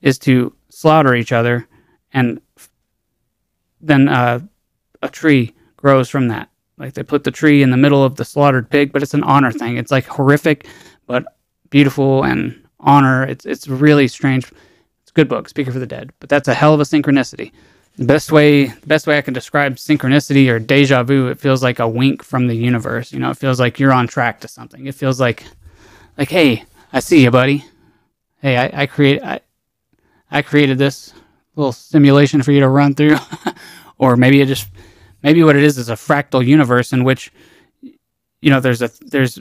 [0.00, 1.66] is to slaughter each other,
[2.12, 2.40] and
[3.80, 4.38] then uh,
[5.02, 6.50] a tree grows from that.
[6.76, 9.22] Like they put the tree in the middle of the slaughtered pig, but it's an
[9.24, 9.76] honor thing.
[9.76, 10.66] It's like horrific,
[11.06, 11.24] but
[11.70, 13.24] beautiful and honor.
[13.24, 14.44] It's it's really strange.
[15.02, 16.12] It's a good book, Speaker for the Dead.
[16.20, 17.52] But that's a hell of a synchronicity.
[17.96, 21.62] The best way the best way I can describe synchronicity or deja vu, it feels
[21.62, 23.12] like a wink from the universe.
[23.12, 24.86] You know, it feels like you're on track to something.
[24.86, 25.44] It feels like
[26.18, 27.64] like, hey, I see you, buddy.
[28.40, 29.40] Hey, I, I create I
[30.28, 31.14] I created this
[31.54, 33.16] little simulation for you to run through.
[33.98, 34.68] or maybe it just
[35.24, 37.32] maybe what it is is a fractal universe in which
[37.82, 39.40] you know there's a there's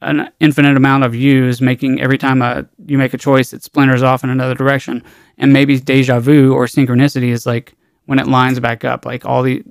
[0.00, 4.02] an infinite amount of yous making every time a, you make a choice it splinters
[4.02, 5.02] off in another direction.
[5.38, 7.74] And maybe deja vu or synchronicity is like
[8.06, 9.62] when it lines back up like all the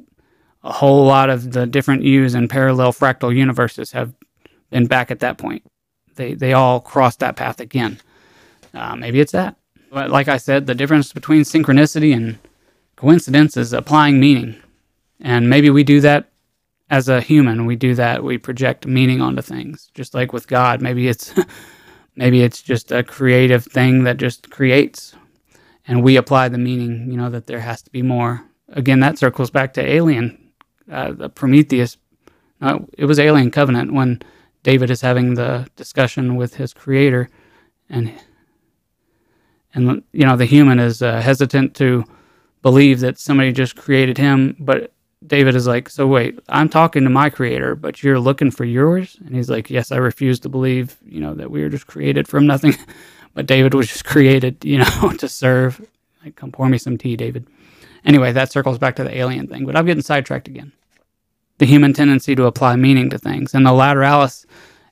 [0.63, 4.13] a whole lot of the different yous in parallel fractal universes have
[4.69, 5.63] been back at that point.
[6.15, 7.99] They they all cross that path again.
[8.73, 9.55] Uh, maybe it's that.
[9.89, 12.37] But like i said the difference between synchronicity and
[12.97, 14.61] coincidence is applying meaning
[15.19, 16.29] and maybe we do that
[16.89, 17.65] as a human.
[17.65, 18.23] We do that.
[18.23, 20.81] We project meaning onto things, just like with God.
[20.81, 21.33] Maybe it's
[22.15, 25.15] maybe it's just a creative thing that just creates,
[25.87, 27.11] and we apply the meaning.
[27.11, 28.43] You know that there has to be more.
[28.69, 30.51] Again, that circles back to Alien,
[30.91, 31.97] uh, the Prometheus.
[32.59, 34.21] Uh, it was Alien Covenant when
[34.63, 37.29] David is having the discussion with his creator,
[37.89, 38.13] and
[39.73, 42.03] and you know the human is uh, hesitant to
[42.61, 44.91] believe that somebody just created him, but
[45.27, 49.17] David is like, So wait, I'm talking to my creator, but you're looking for yours?
[49.25, 52.27] And he's like, Yes, I refuse to believe, you know, that we were just created
[52.27, 52.75] from nothing.
[53.33, 55.85] but David was just created, you know, to serve.
[56.23, 57.47] Like, come pour me some tea, David.
[58.05, 60.71] Anyway, that circles back to the alien thing, but I'm getting sidetracked again.
[61.57, 63.53] The human tendency to apply meaning to things.
[63.53, 64.45] And the Lateralus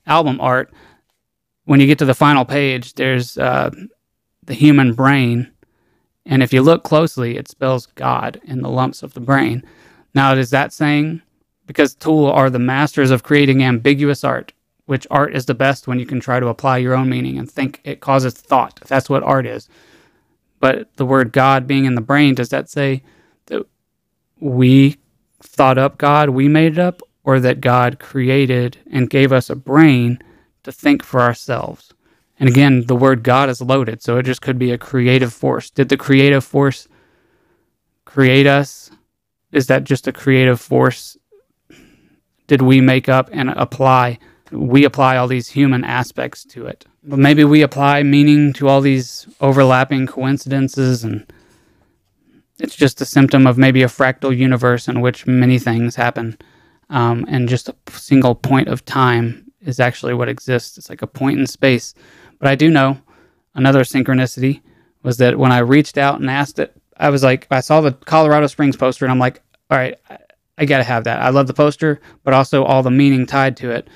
[0.06, 0.72] album art,
[1.64, 3.70] when you get to the final page, there's uh,
[4.44, 5.50] the human brain.
[6.24, 9.62] And if you look closely, it spells God in the lumps of the brain.
[10.16, 11.20] Now, is that saying
[11.66, 14.54] because Tool are the masters of creating ambiguous art,
[14.86, 17.50] which art is the best when you can try to apply your own meaning and
[17.50, 18.80] think it causes thought.
[18.86, 19.68] That's what art is.
[20.58, 23.02] But the word God being in the brain, does that say
[23.46, 23.66] that
[24.40, 24.96] we
[25.42, 29.54] thought up God, we made it up, or that God created and gave us a
[29.54, 30.18] brain
[30.62, 31.92] to think for ourselves?
[32.40, 35.68] And again, the word God is loaded, so it just could be a creative force.
[35.68, 36.88] Did the creative force
[38.06, 38.85] create us
[39.52, 41.16] is that just a creative force?
[42.46, 44.18] Did we make up and apply?
[44.50, 46.84] We apply all these human aspects to it.
[47.02, 51.26] But maybe we apply meaning to all these overlapping coincidences, and
[52.58, 56.38] it's just a symptom of maybe a fractal universe in which many things happen.
[56.88, 60.78] Um, and just a single point of time is actually what exists.
[60.78, 61.94] It's like a point in space.
[62.38, 62.98] But I do know
[63.54, 64.62] another synchronicity
[65.02, 67.92] was that when I reached out and asked it I was like, I saw the
[67.92, 69.96] Colorado Springs poster, and I'm like, all right,
[70.58, 71.20] I, got to have that.
[71.20, 73.88] I love the poster, but also all the meaning tied to it.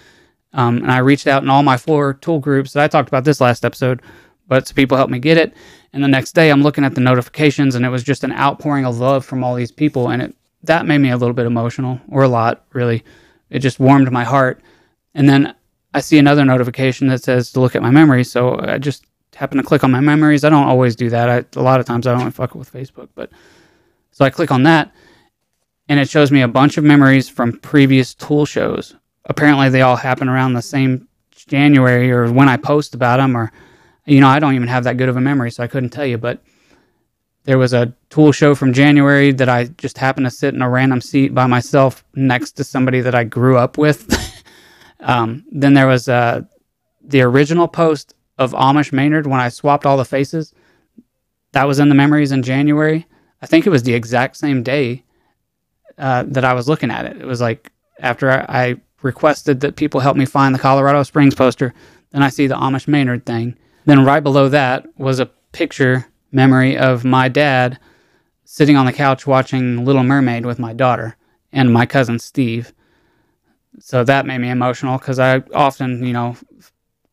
[0.53, 2.73] Um, and I reached out in all my floor tool groups.
[2.73, 4.03] That I talked about this last episode,
[4.49, 5.55] but people helped me get it.
[5.93, 8.85] And the next day, I'm looking at the notifications, and it was just an outpouring
[8.85, 12.01] of love from all these people, and it that made me a little bit emotional,
[12.09, 13.03] or a lot, really.
[13.49, 14.61] It just warmed my heart.
[15.15, 15.55] And then
[15.95, 19.59] I see another notification that says to look at my memory, so I just happen
[19.59, 20.45] to click on my memories.
[20.45, 21.31] I don't always do that.
[21.31, 23.31] I, a lot of times I don't fuck with Facebook, but
[24.13, 24.93] so I click on that
[25.91, 28.95] and it shows me a bunch of memories from previous tool shows.
[29.25, 33.53] Apparently, they all happen around the same January or when I post about them, or
[34.07, 36.07] you know, I don't even have that good of a memory, so I couldn't tell
[36.07, 36.17] you.
[36.17, 36.43] But
[37.43, 40.71] there was a tool show from January that I just happened to sit in a
[40.71, 44.09] random seat by myself next to somebody that I grew up with.
[45.01, 46.43] um, then there was uh,
[47.03, 50.53] the original post of Amish Maynard when I swapped all the faces.
[51.53, 53.07] That was in the memories in January.
[53.43, 55.05] I think it was the exact same day
[55.99, 57.21] uh, that I was looking at it.
[57.21, 61.75] It was like after I requested that people help me find the Colorado Springs poster,
[62.13, 63.57] then I see the Amish Maynard thing.
[63.85, 67.79] Then right below that was a picture memory of my dad
[68.45, 71.17] sitting on the couch watching Little Mermaid with my daughter
[71.53, 72.73] and my cousin Steve.
[73.81, 76.37] So that made me emotional because I often, you know,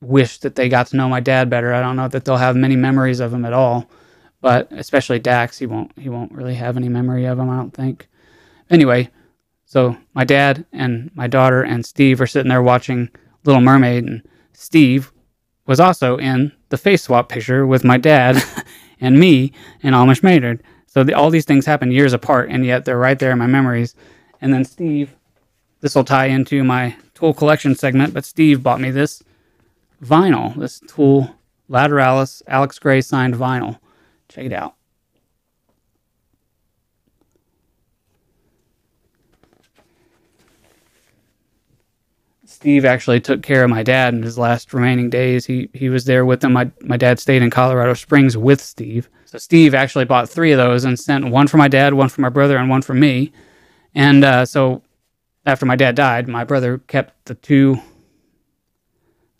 [0.02, 1.74] wish that they got to know my dad better.
[1.74, 3.90] I don't know that they'll have many memories of him at all,
[4.42, 7.74] but especially Dax, he won't he won't really have any memory of him, I don't
[7.74, 8.08] think.
[8.70, 9.10] Anyway,
[9.66, 13.10] so my dad and my daughter and Steve are sitting there watching
[13.44, 15.12] Little Mermaid and Steve
[15.66, 18.42] was also in the face swap picture with my dad
[19.02, 19.52] and me
[19.84, 20.64] and Amish Maynard.
[20.88, 23.46] So the, all these things happen years apart, and yet they're right there in my
[23.46, 23.94] memories.
[24.42, 25.16] And then Steve,
[25.82, 29.22] this will tie into my tool collection segment, but Steve bought me this
[30.04, 31.36] vinyl, this tool
[31.70, 33.80] Lateralus Alex Grey signed vinyl.
[34.30, 34.76] Check it out.
[42.46, 45.46] Steve actually took care of my dad in his last remaining days.
[45.46, 46.54] He he was there with him.
[46.54, 49.10] My my dad stayed in Colorado Springs with Steve.
[49.26, 52.22] So Steve actually bought three of those and sent one for my dad, one for
[52.22, 53.32] my brother, and one for me.
[53.94, 54.82] And uh, so
[55.46, 57.80] after my dad died, my brother kept the two.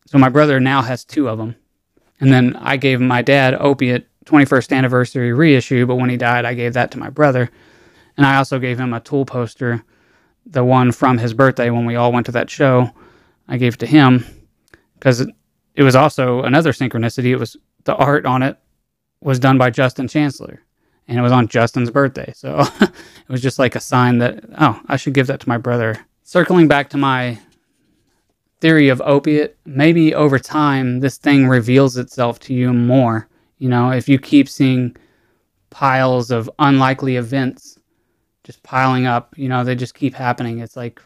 [0.08, 1.56] So my brother now has two of them.
[2.20, 6.54] And then I gave my dad Opiate 21st anniversary reissue, but when he died, I
[6.54, 7.50] gave that to my brother.
[8.16, 9.84] And I also gave him a tool poster,
[10.46, 12.92] the one from his birthday when we all went to that show
[13.48, 14.26] I gave to him
[14.96, 15.30] because it,
[15.76, 17.28] it was also another synchronicity.
[17.28, 18.58] It was the art on it
[19.22, 20.62] was done by Justin Chancellor
[21.08, 22.34] and it was on Justin's birthday.
[22.36, 25.58] So it was just like a sign that, oh, I should give that to my
[25.58, 25.98] brother.
[26.24, 27.40] Circling back to my
[28.60, 33.28] theory of opiate, maybe over time this thing reveals itself to you more.
[33.60, 34.96] You know, if you keep seeing
[35.70, 37.78] piles of unlikely events
[38.44, 40.60] just piling up, you know, they just keep happening.
[40.60, 41.02] It's like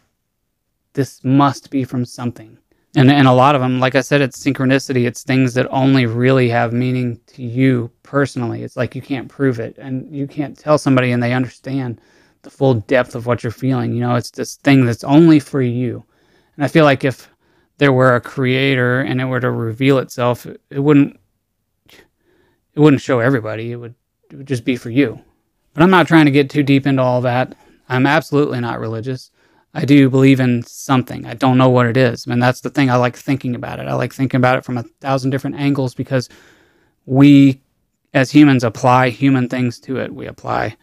[0.93, 2.57] this must be from something.
[2.95, 5.07] And, and a lot of them, like I said, it's synchronicity.
[5.07, 8.63] It's things that only really have meaning to you personally.
[8.63, 11.99] It's like you can't prove it and you can't tell somebody and they understand
[12.43, 13.93] the full depth of what you're feeling.
[13.93, 16.03] You know, it's this thing that's only for you.
[16.57, 17.27] And I feel like if
[17.81, 21.19] there were a creator and it were to reveal itself, it wouldn't
[21.89, 23.71] it wouldn't show everybody.
[23.71, 23.95] It would
[24.29, 25.19] it would just be for you.
[25.73, 27.55] But I'm not trying to get too deep into all that.
[27.89, 29.31] I'm absolutely not religious.
[29.73, 31.25] I do believe in something.
[31.25, 32.27] I don't know what it is.
[32.27, 33.87] And that's the thing I like thinking about it.
[33.87, 36.29] I like thinking about it from a thousand different angles because
[37.07, 37.63] we
[38.13, 40.13] as humans apply human things to it.
[40.13, 40.77] We apply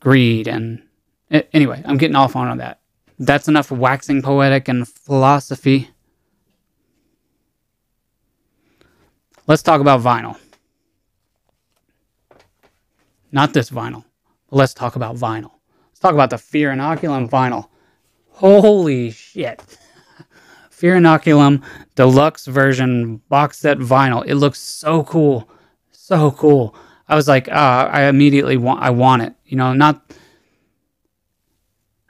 [0.00, 0.82] greed and
[1.30, 2.81] anyway, I'm getting off on that.
[3.22, 5.90] That's enough waxing poetic and philosophy.
[9.46, 10.36] Let's talk about vinyl.
[13.30, 14.04] Not this vinyl.
[14.50, 15.52] let's talk about vinyl
[15.90, 17.68] Let's talk about the Fear Inoculum vinyl.
[18.30, 19.62] Holy shit.
[20.70, 21.62] Fear Inoculum
[21.94, 24.26] deluxe version box set vinyl.
[24.26, 25.48] It looks so cool.
[25.92, 26.74] So cool.
[27.06, 29.32] I was like, uh, I immediately want I want it.
[29.44, 30.12] You know, not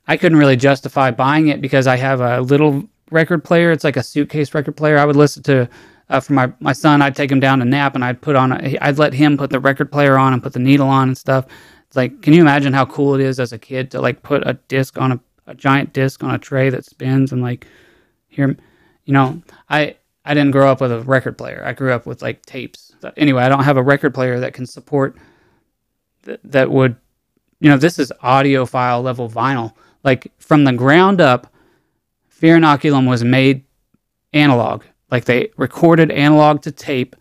[0.07, 3.71] I couldn't really justify buying it because I have a little record player.
[3.71, 4.99] It's like a suitcase record player.
[4.99, 5.69] I would listen to
[6.09, 7.03] uh, for my, my son.
[7.03, 8.53] I'd take him down to nap and I'd put on.
[8.53, 11.19] A, I'd let him put the record player on and put the needle on and
[11.19, 11.47] stuff.
[11.87, 14.47] It's like, can you imagine how cool it is as a kid to like put
[14.47, 17.67] a disc on a, a giant disc on a tray that spins and like
[18.29, 18.57] hear,
[19.05, 21.63] you know, I I didn't grow up with a record player.
[21.65, 22.95] I grew up with like tapes.
[23.17, 25.17] Anyway, I don't have a record player that can support
[26.25, 26.97] th- that would,
[27.61, 29.73] you know, this is audiophile level vinyl.
[30.05, 31.53] Like from the ground up,
[32.29, 33.65] Fear Inoculum was made
[34.33, 34.85] analog.
[35.11, 37.15] Like they recorded analog to tape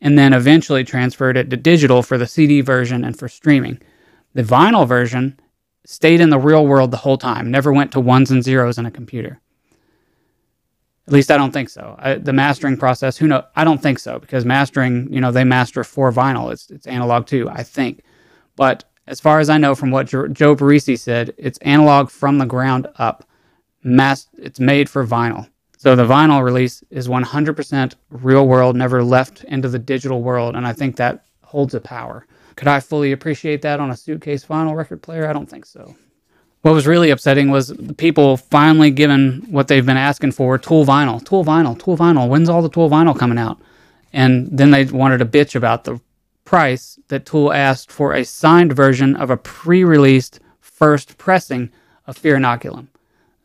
[0.00, 3.80] and then eventually transferred it to digital for the CD version and for streaming.
[4.34, 5.38] The vinyl version
[5.84, 8.86] stayed in the real world the whole time, never went to ones and zeros in
[8.86, 9.40] a computer.
[11.06, 11.96] At least I don't think so.
[11.98, 13.42] I, the mastering process, who knows?
[13.56, 16.52] I don't think so because mastering, you know, they master for vinyl.
[16.52, 18.02] It's it's analog too, I think.
[18.54, 22.46] But as far as I know from what Joe Barresi said, it's analog from the
[22.46, 23.28] ground up.
[23.82, 25.48] Mass, it's made for vinyl.
[25.78, 30.66] So the vinyl release is 100% real world, never left into the digital world, and
[30.66, 32.26] I think that holds a power.
[32.56, 35.26] Could I fully appreciate that on a suitcase vinyl record player?
[35.26, 35.96] I don't think so.
[36.60, 41.24] What was really upsetting was people finally given what they've been asking for Tool vinyl,
[41.24, 42.28] Tool vinyl, Tool vinyl.
[42.28, 43.58] When's all the Tool vinyl coming out?
[44.12, 45.98] And then they wanted to bitch about the
[46.50, 51.70] price that Tool asked for a signed version of a pre released first pressing
[52.08, 52.88] of Fear Inoculum.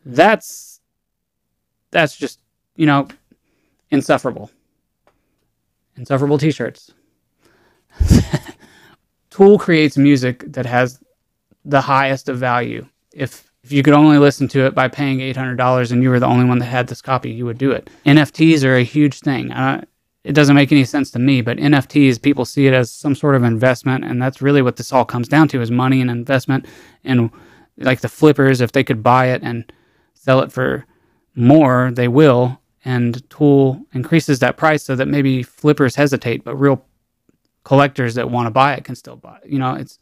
[0.04, 0.80] That's
[1.92, 2.40] that's just,
[2.74, 3.06] you know,
[3.92, 4.50] insufferable.
[5.96, 6.92] Insufferable t shirts.
[9.30, 10.98] Tool creates music that has
[11.64, 12.88] the highest of value.
[13.14, 16.26] If if you could only listen to it by paying $800 and you were the
[16.26, 17.88] only one that had this copy, you would do it.
[18.04, 19.52] NFTs are a huge thing.
[19.52, 19.84] Uh,
[20.26, 23.36] it doesn't make any sense to me, but NFTs, people see it as some sort
[23.36, 26.66] of investment, and that's really what this all comes down to is money and investment.
[27.04, 27.30] And
[27.78, 29.72] like the flippers, if they could buy it and
[30.14, 30.84] sell it for
[31.36, 32.60] more, they will.
[32.84, 36.84] And Tool increases that price so that maybe flippers hesitate, but real
[37.62, 39.48] collectors that want to buy it can still buy it.
[39.48, 40.00] You know, it's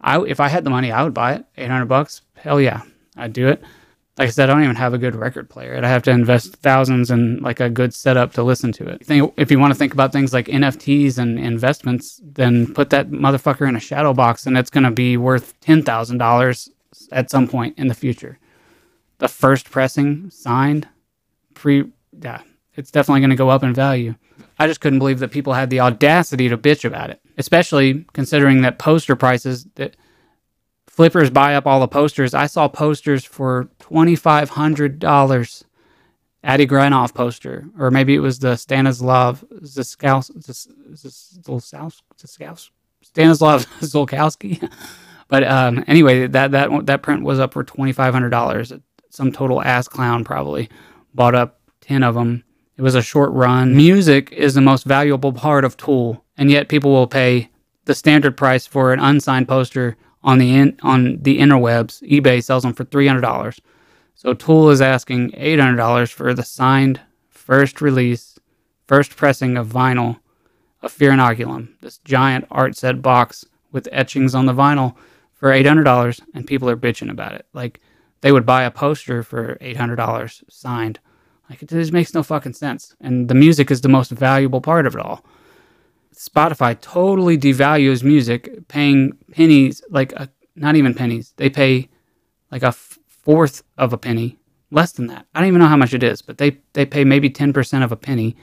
[0.00, 1.44] I if I had the money, I would buy it.
[1.58, 2.80] Eight hundred bucks, hell yeah,
[3.14, 3.62] I'd do it.
[4.18, 5.76] Like I said, I don't even have a good record player.
[5.76, 9.02] I'd have to invest thousands in like a good setup to listen to it.
[9.08, 13.68] If you want to think about things like NFTs and investments, then put that motherfucker
[13.68, 16.68] in a shadow box, and it's going to be worth ten thousand dollars
[17.12, 18.38] at some point in the future.
[19.18, 20.88] The first pressing signed,
[21.54, 21.84] pre,
[22.22, 22.42] yeah,
[22.74, 24.16] it's definitely going to go up in value.
[24.58, 28.60] I just couldn't believe that people had the audacity to bitch about it, especially considering
[28.62, 29.96] that poster prices that
[31.00, 32.34] flippers buy up all the posters.
[32.34, 35.64] I saw posters for $2,500.
[36.44, 40.30] Adi Granov poster, or maybe it was the Stanislav Ziskaus,
[43.02, 44.70] Stanislav Zulkowski.
[45.28, 48.72] but um, anyway, that that that print was up for twenty five hundred dollars.
[49.10, 50.70] Some total ass clown probably
[51.12, 52.42] bought up ten of them
[52.80, 53.76] it was a short run.
[53.76, 57.50] Music is the most valuable part of Tool, and yet people will pay
[57.84, 62.02] the standard price for an unsigned poster on the in, on the interwebs.
[62.08, 63.60] eBay sells them for three hundred dollars.
[64.14, 68.38] So Tool is asking eight hundred dollars for the signed first release,
[68.86, 70.20] first pressing of vinyl
[70.82, 74.94] of Fear Inoculum, this giant art set box with etchings on the vinyl
[75.32, 77.46] for eight hundred dollars, and people are bitching about it.
[77.52, 77.80] Like
[78.20, 81.00] they would buy a poster for eight hundred dollars signed
[81.50, 82.94] like it just makes no fucking sense.
[83.00, 85.24] And the music is the most valuable part of it all.
[86.20, 91.32] Spotify totally devalues music, paying pennies, like a, not even pennies.
[91.38, 91.88] They pay
[92.50, 94.38] like a fourth of a penny,
[94.70, 95.24] less than that.
[95.34, 97.84] I don't even know how much it is, but they they pay maybe ten percent
[97.84, 98.36] of a penny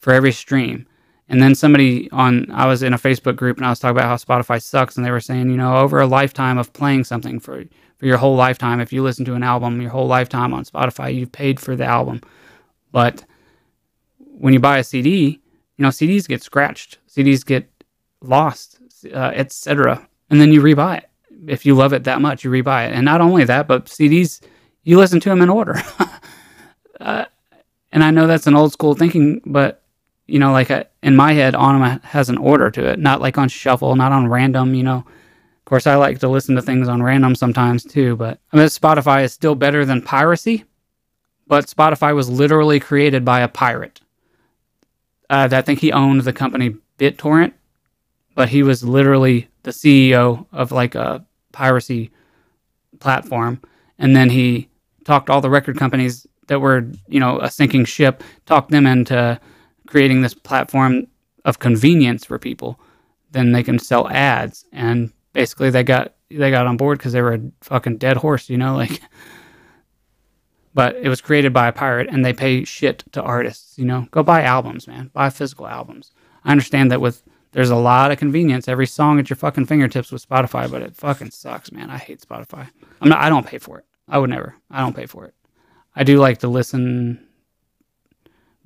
[0.00, 0.88] for every stream.
[1.28, 4.06] And then somebody on, I was in a Facebook group and I was talking about
[4.06, 7.38] how Spotify sucks, and they were saying, you know, over a lifetime of playing something
[7.38, 7.62] for
[7.98, 8.80] for your whole lifetime.
[8.80, 11.84] If you listen to an album your whole lifetime on Spotify, you've paid for the
[11.84, 12.20] album.
[12.90, 13.24] But
[14.18, 15.40] when you buy a CD,
[15.76, 17.70] you know, CDs get scratched, CDs get
[18.20, 18.78] lost,
[19.12, 20.08] uh, etc.
[20.30, 21.10] And then you rebuy it.
[21.46, 22.94] If you love it that much, you rebuy it.
[22.94, 24.40] And not only that, but CDs,
[24.84, 25.80] you listen to them in order.
[27.00, 27.26] uh,
[27.92, 29.82] and I know that's an old school thinking, but
[30.26, 33.38] you know, like uh, in my head, Ænima has an order to it, not like
[33.38, 34.98] on shuffle, not on random, you know.
[34.98, 38.66] Of course, I like to listen to things on random sometimes too, but I mean,
[38.66, 40.64] Spotify is still better than piracy,
[41.46, 44.00] but Spotify was literally created by a pirate.
[45.28, 47.52] Uh, I think he owned the company BitTorrent,
[48.34, 52.10] but he was literally the CEO of like a piracy
[53.00, 53.60] platform.
[53.98, 54.68] And then he
[55.04, 59.40] talked all the record companies that were, you know, a sinking ship, talked them into
[59.86, 61.06] creating this platform
[61.44, 62.78] of convenience for people.
[63.32, 67.22] Then they can sell ads and basically they got they got on board because they
[67.22, 69.00] were a fucking dead horse, you know, like.
[70.76, 73.78] But it was created by a pirate, and they pay shit to artists.
[73.78, 75.10] You know, go buy albums, man.
[75.14, 76.12] Buy physical albums.
[76.44, 77.22] I understand that with
[77.52, 78.68] there's a lot of convenience.
[78.68, 81.88] Every song at your fucking fingertips with Spotify, but it fucking sucks, man.
[81.88, 82.68] I hate Spotify.
[83.00, 83.22] I'm not.
[83.22, 83.86] I don't pay for it.
[84.06, 84.54] I would never.
[84.70, 85.34] I don't pay for it.
[85.94, 87.26] I do like to listen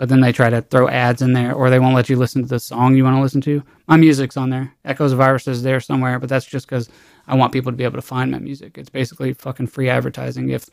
[0.01, 2.41] but then they try to throw ads in there or they won't let you listen
[2.41, 3.63] to the song you want to listen to.
[3.87, 4.75] My music's on there.
[4.87, 6.89] Echos of Iris is there somewhere, but that's just because
[7.27, 8.79] I want people to be able to find my music.
[8.79, 10.71] It's basically fucking free advertising if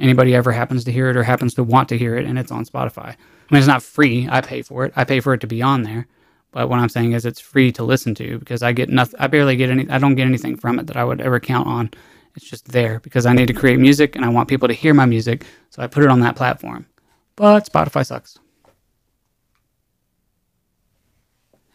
[0.00, 2.50] anybody ever happens to hear it or happens to want to hear it and it's
[2.50, 3.08] on Spotify.
[3.08, 3.16] I
[3.50, 4.28] mean, it's not free.
[4.30, 4.92] I pay for it.
[4.96, 6.06] I pay for it to be on there.
[6.52, 9.20] But what I'm saying is it's free to listen to because I get nothing.
[9.20, 9.88] I barely get any.
[9.88, 11.90] I don't get anything from it that I would ever count on.
[12.34, 14.94] It's just there because I need to create music and I want people to hear
[14.94, 15.44] my music.
[15.70, 16.86] So I put it on that platform.
[17.36, 18.38] But Spotify sucks.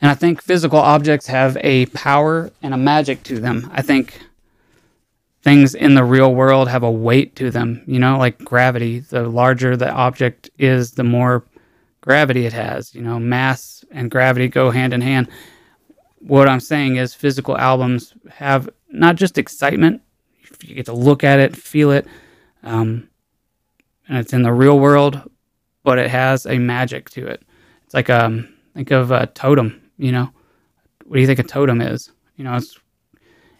[0.01, 3.69] And I think physical objects have a power and a magic to them.
[3.73, 4.19] I think
[5.45, 8.99] things in the real world have a weight to them, you know, like gravity.
[8.99, 11.45] The larger the object is, the more
[12.01, 12.93] gravity it has.
[12.93, 15.29] You know, mass and gravity go hand in hand.
[16.19, 20.01] What I'm saying is, physical albums have not just excitement,
[20.63, 22.07] you get to look at it, feel it,
[22.63, 23.07] um,
[24.09, 25.21] and it's in the real world,
[25.83, 27.43] but it has a magic to it.
[27.85, 30.29] It's like um, think of a totem you know,
[31.05, 32.11] what do you think a totem is?
[32.35, 32.77] You know, it's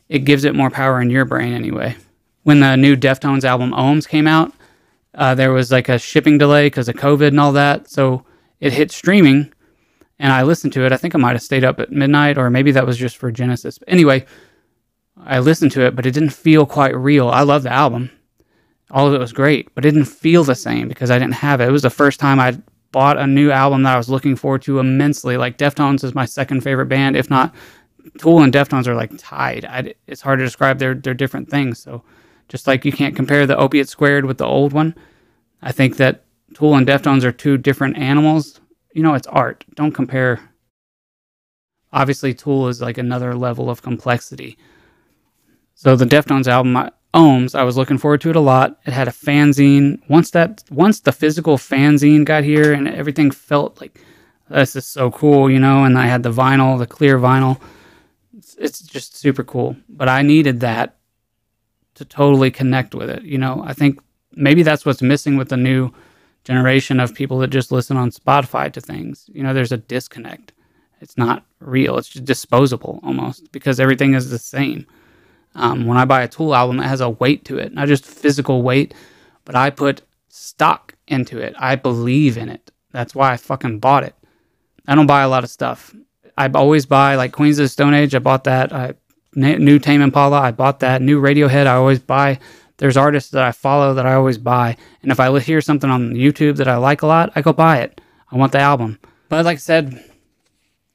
[0.10, 1.95] it gives it more power in your brain anyway.
[2.43, 4.53] When the new Deftones album Ohms came out,
[5.16, 7.89] uh, there was like a shipping delay because of COVID and all that.
[7.89, 8.26] So
[8.60, 9.51] it hit streaming
[10.20, 10.91] and I listened to it.
[10.91, 13.32] I think I might have stayed up at midnight or maybe that was just for
[13.32, 13.80] Genesis.
[13.80, 14.26] But anyway,
[15.18, 17.30] I listened to it, but it didn't feel quite real.
[17.30, 18.12] I love the album.
[18.91, 21.60] All of it was great, but it didn't feel the same because I didn't have
[21.62, 21.68] it.
[21.68, 22.60] It was the first time I
[22.91, 25.38] bought a new album that I was looking forward to immensely.
[25.38, 27.56] Like Deftones is my second favorite band, if not
[28.18, 29.66] Tool and Deftones are like tied.
[29.66, 30.80] I, it's hard to describe.
[30.80, 31.80] They're they're different things.
[31.80, 32.03] So
[32.47, 34.95] just like you can't compare the Opiate Squared with the old one,
[35.62, 38.62] I think that Tool and Deftones are two different animals.
[38.93, 39.66] You know, it's art.
[39.76, 40.39] Don't compare.
[41.91, 44.58] Obviously, Tool is like another level of complexity.
[45.74, 48.80] So the Deftones album, uh, Ohms, I was looking forward to it a lot.
[48.86, 49.99] It had a fanzine.
[50.10, 53.99] Once that, once the physical fanzine got here, and everything felt like
[54.49, 55.84] this is so cool, you know.
[55.84, 57.60] And I had the vinyl, the clear vinyl.
[58.58, 59.76] It's, just super cool.
[59.89, 60.97] But I needed that
[61.95, 63.24] to totally connect with it.
[63.24, 63.99] You know, I think
[64.34, 65.91] maybe that's what's missing with the new
[66.43, 69.30] generation of people that just listen on Spotify to things.
[69.34, 70.53] You know, there's a disconnect.
[71.01, 71.97] It's not real.
[71.97, 74.86] It's just disposable almost because everything is the same.
[75.56, 78.06] Um, when I buy a Tool album, it has a weight to it, not just
[78.06, 78.93] physical weight,
[79.45, 81.56] but I put stock into it.
[81.58, 82.72] I believe in it.
[82.91, 84.16] That's why I fucking bought it.
[84.88, 85.95] I don't buy a lot of stuff.
[86.38, 88.15] I always buy like Queens of the Stone Age.
[88.15, 88.73] I bought that.
[88.73, 88.93] I
[89.36, 90.39] new Tame Impala.
[90.39, 91.01] I bought that.
[91.01, 91.67] New Radiohead.
[91.67, 92.39] I always buy.
[92.77, 94.75] There's artists that I follow that I always buy.
[95.01, 97.79] And if I hear something on YouTube that I like a lot, I go buy
[97.79, 98.01] it.
[98.31, 98.99] I want the album.
[99.29, 100.03] But like I said,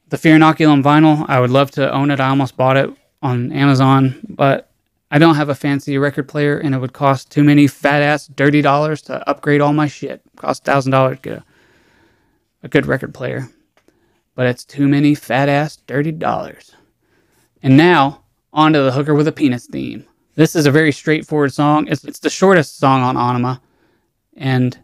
[0.09, 2.21] the Fear Inoculum vinyl, I would love to own it.
[2.21, 2.91] I almost bought it
[3.23, 4.71] on Amazon, but
[5.11, 8.27] I don't have a fancy record player and it would cost too many fat ass
[8.27, 10.23] dirty dollars to upgrade all my shit.
[10.25, 11.45] It cost thousand dollars to get a,
[12.65, 13.49] a good record player.
[14.41, 16.75] But it's too many fat ass dirty dollars.
[17.63, 18.23] And now
[18.55, 20.07] onto the hooker with a penis theme.
[20.35, 21.87] This is a very straightforward song.
[21.89, 23.61] It's, it's the shortest song on Ænima,
[24.39, 24.79] and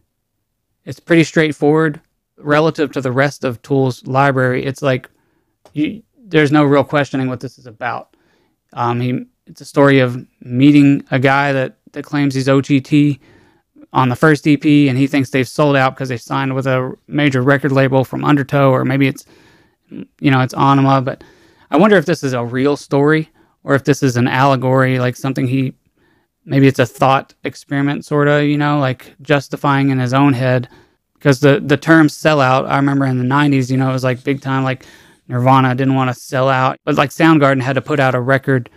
[0.85, 2.03] it's pretty straightforward
[2.37, 4.63] relative to the rest of Tool's library.
[4.63, 5.09] It's like
[5.73, 8.15] you, there's no real questioning what this is about.
[8.75, 13.19] Um, he, it's a story of meeting a guy that, that claims he's OGT
[13.95, 16.93] on the first EP, and he thinks they've sold out because they signed with a
[17.07, 19.25] major record label from Undertow, or maybe it's
[19.91, 21.05] you know it's Ænima.
[21.05, 21.25] But
[21.71, 23.31] I wonder if this is a real story
[23.65, 25.75] or if this is an allegory, like something he
[26.45, 30.69] maybe it's a thought experiment, sort of, you know, like justifying in his own head.
[31.15, 34.23] Because the the term sellout, I remember in the '90s, you know, it was like
[34.23, 34.87] big time, like
[35.29, 38.71] Nirvana didn't want to sell out, but like Soundgarden had to put out a record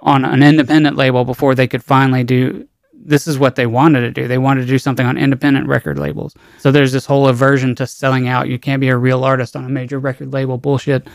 [0.00, 2.66] on an independent label before they could finally do
[3.04, 4.28] this is what they wanted to do.
[4.28, 6.34] They wanted to do something on independent record labels.
[6.58, 8.48] So there's this whole aversion to selling out.
[8.48, 11.06] You can't be a real artist on a major record label bullshit.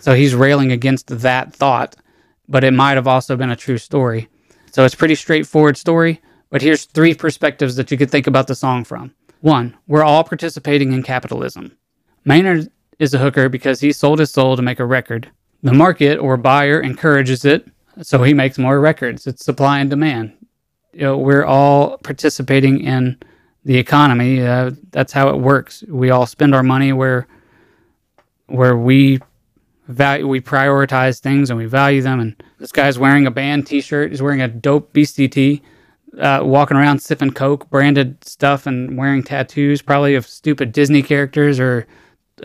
[0.00, 1.96] So he's railing against that thought
[2.50, 4.28] but it might have also been a true story.
[4.72, 6.20] So it's pretty straightforward story,
[6.50, 9.14] but here's three perspectives that you could think about the song from.
[9.40, 11.76] One, we're all participating in capitalism.
[12.24, 15.30] Maynard is a hooker because he sold his soul to make a record.
[15.62, 17.68] The market or buyer encourages it,
[18.02, 19.26] so he makes more records.
[19.26, 20.32] It's supply and demand.
[20.92, 23.18] You know, we're all participating in
[23.64, 24.42] the economy.
[24.42, 25.84] Uh, that's how it works.
[25.88, 27.26] We all spend our money where
[28.46, 29.20] where we
[29.90, 34.10] value we prioritize things and we value them and this guy's wearing a band t-shirt
[34.10, 35.62] he's wearing a dope tee
[36.18, 41.58] uh, walking around sipping coke branded stuff and wearing tattoos probably of stupid disney characters
[41.58, 41.86] or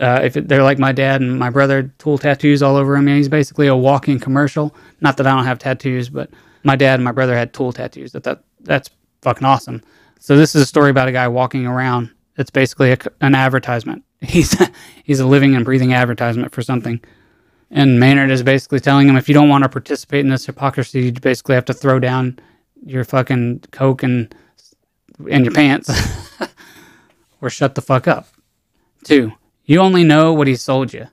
[0.00, 3.06] uh, if it, they're like my dad and my brother tool tattoos all over him
[3.06, 6.28] he's basically a walking commercial not that i don't have tattoos but
[6.66, 8.90] my dad and my brother had tool tattoos that, that that's
[9.22, 9.82] fucking awesome
[10.18, 14.04] so this is a story about a guy walking around it's basically a, an advertisement
[14.20, 14.56] he's
[15.04, 17.00] he's a living and breathing advertisement for something
[17.70, 21.02] and Maynard is basically telling him if you don't want to participate in this hypocrisy,
[21.02, 22.38] you basically have to throw down
[22.84, 24.34] your fucking coke and
[25.30, 25.90] and your pants
[27.40, 28.28] or shut the fuck up.
[29.04, 29.32] Two,
[29.64, 31.08] you only know what he sold you.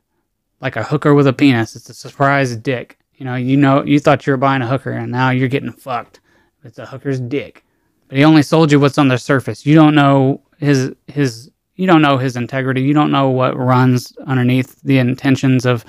[0.62, 1.76] Like a hooker with a penis.
[1.76, 2.98] It's a surprise dick.
[3.16, 5.72] You know, you know you thought you were buying a hooker and now you're getting
[5.72, 6.20] fucked.
[6.64, 7.64] It's a hooker's dick.
[8.08, 9.66] But he only sold you what's on the surface.
[9.66, 12.82] You don't know his his you don't know his integrity.
[12.82, 15.84] You don't know what runs underneath the intentions of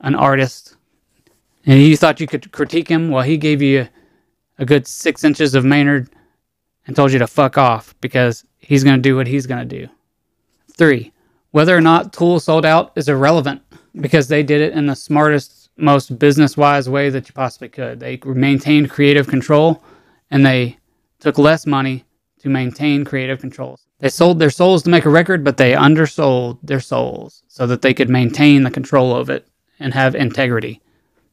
[0.00, 0.76] an artist
[1.66, 3.88] and you thought you could critique him, well, he gave you
[4.58, 6.10] a good six inches of Maynard
[6.86, 9.78] and told you to fuck off because he's going to do what he's going to
[9.78, 9.88] do.
[10.76, 11.12] Three,
[11.50, 13.62] whether or not Tool sold out is irrelevant
[13.94, 18.00] because they did it in the smartest, most business wise way that you possibly could.
[18.00, 19.82] They maintained creative control
[20.30, 20.78] and they
[21.18, 22.04] took less money
[22.40, 23.86] to maintain creative controls.
[23.98, 27.82] They sold their souls to make a record, but they undersold their souls so that
[27.82, 29.46] they could maintain the control of it
[29.78, 30.80] and have integrity.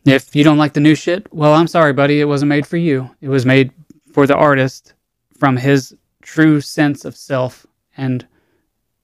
[0.05, 2.19] If you don't like the new shit, well, I'm sorry, buddy.
[2.19, 3.09] It wasn't made for you.
[3.21, 3.71] It was made
[4.13, 4.93] for the artist
[5.38, 7.65] from his true sense of self
[7.95, 8.27] and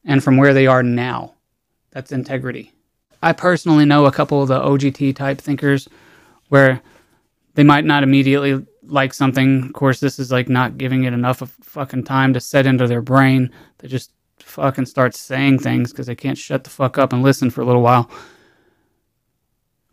[0.05, 1.33] and from where they are now.
[1.91, 2.73] That's integrity.
[3.23, 5.87] I personally know a couple of the OGT type thinkers
[6.49, 6.81] where
[7.53, 9.63] they might not immediately like something.
[9.63, 12.85] Of course, this is like not giving it enough of fucking time to set into
[12.85, 13.49] their brain.
[13.77, 17.49] They just fucking start saying things because they can't shut the fuck up and listen
[17.49, 18.11] for a little while.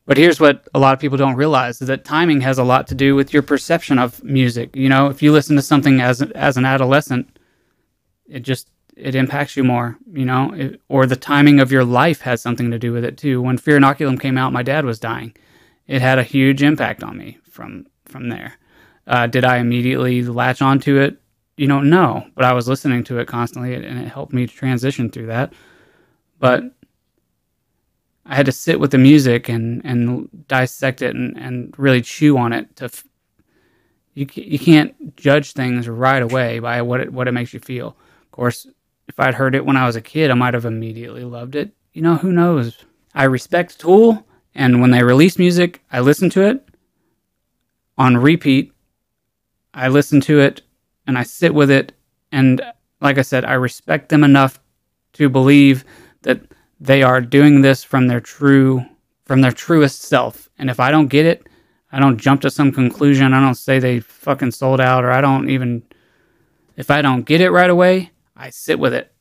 [0.06, 2.88] But here's what a lot of people don't realize is that timing has a lot
[2.88, 4.74] to do with your perception of music.
[4.74, 7.38] You know, if you listen to something as as an adolescent,
[8.26, 8.70] it just
[9.02, 12.70] it impacts you more, you know, it, or the timing of your life has something
[12.70, 13.40] to do with it too.
[13.42, 15.34] When Fear Inoculum came out, my dad was dying.
[15.86, 18.54] It had a huge impact on me from from there.
[19.06, 21.20] Uh, did I immediately latch onto it?
[21.56, 24.46] You don't know, no, but I was listening to it constantly and it helped me
[24.46, 25.52] transition through that.
[26.38, 26.64] But
[28.24, 32.38] I had to sit with the music and, and dissect it and, and really chew
[32.38, 33.04] on it to f-
[34.14, 37.88] you, you can't judge things right away by what it, what it makes you feel.
[37.88, 38.66] Of course,
[39.10, 41.72] if I'd heard it when I was a kid, I might have immediately loved it.
[41.92, 42.84] You know, who knows?
[43.12, 46.64] I respect Tool, and when they release music, I listen to it
[47.98, 48.72] on repeat.
[49.74, 50.62] I listen to it
[51.08, 51.92] and I sit with it.
[52.30, 52.62] And
[53.00, 54.60] like I said, I respect them enough
[55.14, 55.84] to believe
[56.22, 56.40] that
[56.78, 58.84] they are doing this from their true
[59.24, 60.48] from their truest self.
[60.56, 61.48] And if I don't get it,
[61.90, 63.34] I don't jump to some conclusion.
[63.34, 65.82] I don't say they fucking sold out or I don't even
[66.76, 69.12] if I don't get it right away, I sit with it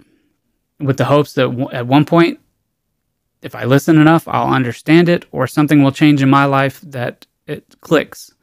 [0.80, 2.40] with the hopes that at one point,
[3.42, 7.28] if I listen enough, I'll understand it or something will change in my life that
[7.46, 8.34] it clicks.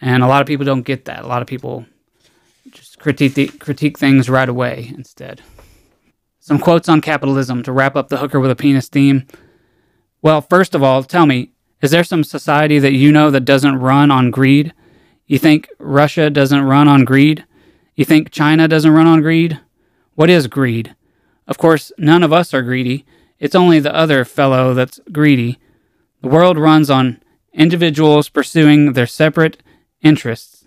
[0.00, 1.22] And a lot of people don't get that.
[1.22, 1.86] A lot of people
[2.72, 5.40] just critique the, critique things right away instead.
[6.40, 9.26] Some quotes on capitalism to wrap up the hooker with a penis theme.
[10.20, 13.76] Well, first of all, tell me, is there some society that you know that doesn't
[13.76, 14.72] run on greed?
[15.26, 17.44] You think Russia doesn't run on greed?
[17.94, 19.60] You think China doesn't run on greed?
[20.14, 20.94] What is greed?
[21.46, 23.04] Of course, none of us are greedy.
[23.38, 25.58] It's only the other fellow that's greedy.
[26.22, 27.20] The world runs on
[27.52, 29.62] individuals pursuing their separate
[30.02, 30.66] interests.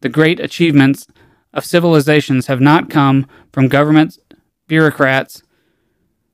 [0.00, 1.06] The great achievements
[1.52, 4.18] of civilizations have not come from governments,
[4.66, 5.42] bureaucrats.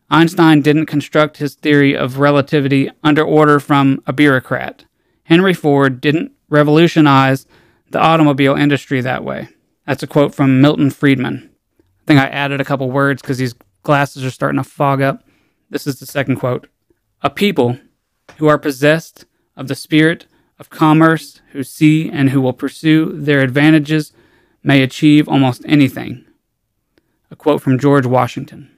[0.09, 4.87] Einstein didn't construct his theory of relativity under order from a bureaucrat.
[5.25, 7.47] Henry Ford didn't revolutionize
[7.91, 9.49] the automobile industry that way.
[9.87, 11.50] That's a quote from Milton Friedman
[12.19, 15.25] I added a couple words because these glasses are starting to fog up.
[15.71, 16.69] This is the second quote
[17.23, 17.79] A people
[18.39, 20.27] who are possessed of the spirit
[20.59, 24.13] of commerce, who see and who will pursue their advantages,
[24.63, 26.25] may achieve almost anything.
[27.31, 28.71] A quote from George Washington.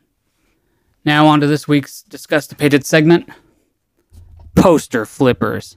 [1.05, 3.29] Now, on to this week's Disgustipated segment
[4.55, 5.77] Poster Flippers.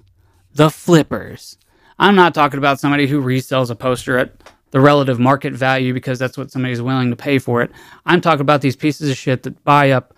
[0.54, 1.58] The Flippers.
[1.98, 4.34] I'm not talking about somebody who resells a poster at
[4.76, 7.72] the relative market value because that's what somebody's willing to pay for it.
[8.06, 10.14] I'm talking about these pieces of shit that buy up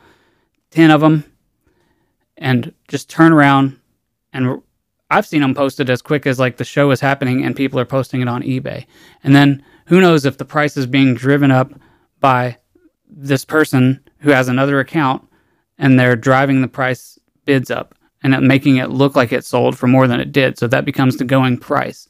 [0.71, 1.25] 10 of them
[2.37, 3.79] and just turn around
[4.33, 4.63] and
[5.11, 7.85] I've seen them posted as quick as like the show is happening and people are
[7.85, 8.87] posting it on eBay.
[9.23, 11.71] And then who knows if the price is being driven up
[12.19, 12.57] by
[13.07, 15.23] this person who has another account
[15.77, 17.93] and they're driving the price bids up
[18.23, 20.57] and making it look like it sold for more than it did.
[20.57, 22.07] So that becomes the going price.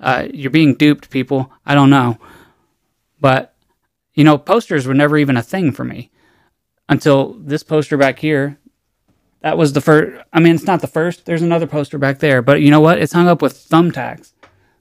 [0.00, 1.52] Uh, you're being duped, people.
[1.66, 2.18] I don't know.
[3.20, 3.54] But,
[4.14, 6.10] you know, posters were never even a thing for me
[6.88, 8.58] until this poster back here.
[9.40, 10.24] That was the first.
[10.32, 11.24] I mean, it's not the first.
[11.24, 12.42] There's another poster back there.
[12.42, 12.98] But you know what?
[12.98, 14.32] It's hung up with thumbtacks.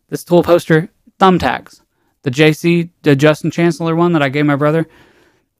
[0.09, 0.89] This Tool poster,
[1.19, 1.81] thumbtacks.
[2.23, 4.87] The JC, the Justin Chancellor one that I gave my brother,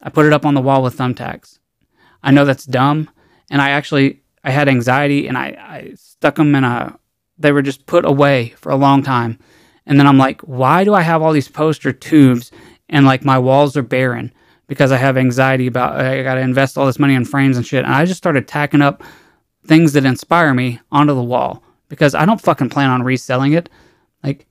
[0.01, 1.60] I put it up on the wall with thumbtacks.
[2.24, 3.10] I know that's dumb.
[3.49, 6.99] And I actually, I had anxiety and I, I stuck them in a
[7.38, 9.39] they were just put away for a long time.
[9.85, 12.51] And then I'm like, why do I have all these poster tubes
[12.89, 14.33] and like my walls are barren
[14.67, 17.65] because I have anxiety about I got to invest all this money in frames and
[17.65, 17.85] shit.
[17.85, 19.03] And I just started tacking up
[19.65, 23.69] things that inspire me onto the wall because I don't fucking plan on reselling it.
[24.23, 24.45] Like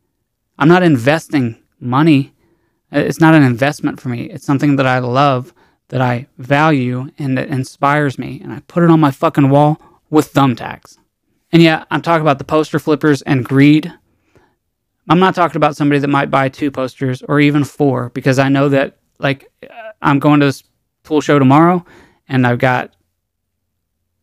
[0.59, 2.33] I'm not investing money.
[2.91, 4.31] It's not an investment for me.
[4.31, 5.53] It's something that I love,
[5.89, 8.41] that I value, and that inspires me.
[8.43, 10.97] And I put it on my fucking wall with thumbtacks.
[11.53, 13.93] And yeah, I'm talking about the poster flippers and greed.
[15.09, 18.49] I'm not talking about somebody that might buy two posters or even four because I
[18.49, 19.51] know that like
[20.03, 20.65] I'm going to this
[21.05, 21.85] tool show tomorrow
[22.29, 22.95] and I've got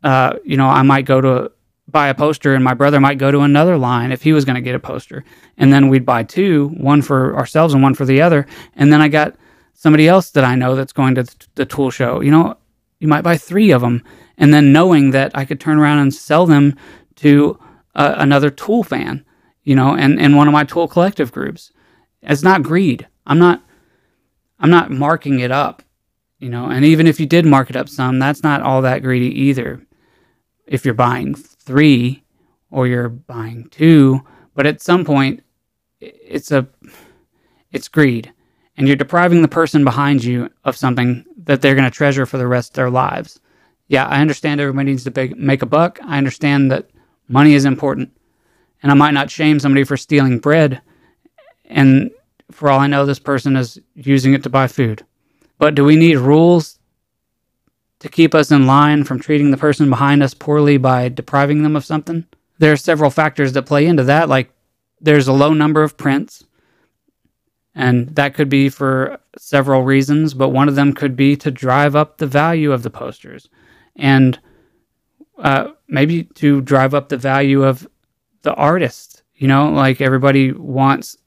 [0.03, 1.51] uh you know, I might go to
[1.87, 4.55] buy a poster and my brother might go to another line if he was going
[4.55, 5.23] to get a poster.
[5.57, 8.45] And then we'd buy two, one for ourselves and one for the other.
[8.75, 9.35] And then I got
[9.73, 12.21] somebody else that I know that's going to the tool show.
[12.21, 12.57] You know,
[12.99, 14.03] you might buy three of them
[14.37, 16.75] and then knowing that I could turn around and sell them
[17.23, 17.57] to
[17.95, 19.25] uh, another Tool fan,
[19.63, 21.71] you know, and, and one of my Tool collective groups.
[22.21, 23.07] It's not greed.
[23.25, 23.63] I'm not
[24.59, 25.83] I'm not marking it up,
[26.39, 29.01] you know, and even if you did mark it up some, that's not all that
[29.01, 29.85] greedy either.
[30.65, 32.23] If you're buying three
[32.71, 34.21] or you're buying two,
[34.53, 35.43] but at some point
[35.99, 36.67] it's a
[37.71, 38.31] it's greed
[38.77, 42.37] and you're depriving the person behind you of something that they're going to treasure for
[42.37, 43.39] the rest of their lives.
[43.87, 45.99] Yeah, I understand everybody needs to make a buck.
[46.03, 46.89] I understand that
[47.27, 48.11] money is important.
[48.81, 50.81] And I might not shame somebody for stealing bread.
[51.65, 52.11] And
[52.51, 55.05] for all I know, this person is using it to buy food.
[55.57, 56.79] But do we need rules
[57.99, 61.75] to keep us in line from treating the person behind us poorly by depriving them
[61.75, 62.25] of something?
[62.59, 64.51] There are several factors that play into that, like
[64.99, 66.43] there's a low number of prints.
[67.75, 71.95] And that could be for several reasons, but one of them could be to drive
[71.95, 73.49] up the value of the posters
[73.95, 74.39] and
[75.37, 77.87] uh, maybe to drive up the value of
[78.43, 79.23] the artist.
[79.35, 81.17] You know, like everybody wants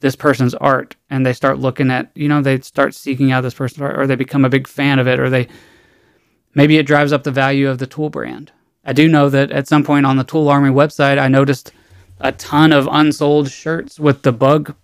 [0.00, 3.54] this person's art and they start looking at, you know, they start seeking out this
[3.54, 5.48] person's art or they become a big fan of it or they
[6.54, 8.52] maybe it drives up the value of the tool brand.
[8.84, 11.72] I do know that at some point on the Tool Army website, I noticed
[12.20, 14.74] a ton of unsold shirts with the bug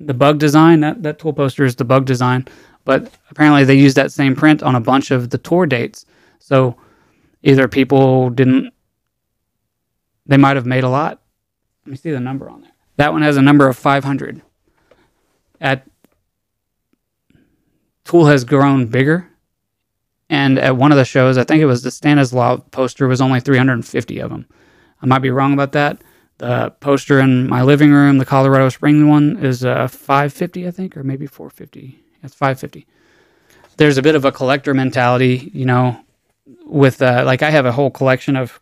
[0.00, 0.80] the bug design.
[0.80, 2.46] That that tool poster is the bug design,
[2.84, 6.06] but apparently they used that same print on a bunch of the tour dates.
[6.38, 6.76] So
[7.44, 8.72] either people didn't,
[10.26, 11.20] they might have made a lot.
[11.84, 12.72] Let me see the number on there.
[12.96, 14.42] That one has a number of 500.
[15.60, 15.86] At
[18.04, 19.28] Tool has grown bigger.
[20.30, 23.40] And at one of the shows, I think it was the Stanislav poster, was only
[23.40, 24.46] 350 of them.
[25.02, 26.02] I might be wrong about that.
[26.38, 30.96] The poster in my living room, the Colorado Springs one, is uh, 550, I think,
[30.96, 32.00] or maybe 450.
[32.22, 32.86] It's 550.
[33.76, 36.04] There's a bit of a collector mentality, you know,
[36.64, 38.60] with uh, like I have a whole collection of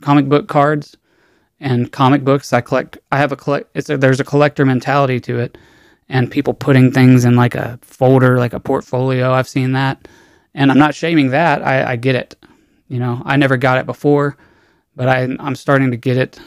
[0.00, 0.96] comic book cards
[1.60, 2.52] and comic books.
[2.52, 2.98] I collect.
[3.12, 3.70] I have a collect.
[3.74, 5.58] It's a, there's a collector mentality to it,
[6.08, 9.32] and people putting things in like a folder, like a portfolio.
[9.32, 10.08] I've seen that,
[10.54, 11.62] and I'm not shaming that.
[11.62, 12.36] I, I get it.
[12.88, 14.36] You know, I never got it before,
[14.96, 16.40] but I I'm starting to get it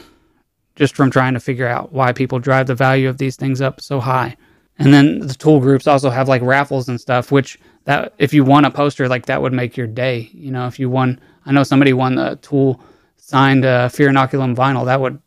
[0.74, 3.80] just from trying to figure out why people drive the value of these things up
[3.80, 4.36] so high.
[4.78, 8.44] And then the tool groups also have like raffles and stuff, which that if you
[8.44, 10.30] won a poster like that would make your day.
[10.32, 12.80] You know, if you won, I know somebody won the tool
[13.16, 13.62] signed
[13.92, 14.84] fear inoculum vinyl.
[14.84, 15.20] That would,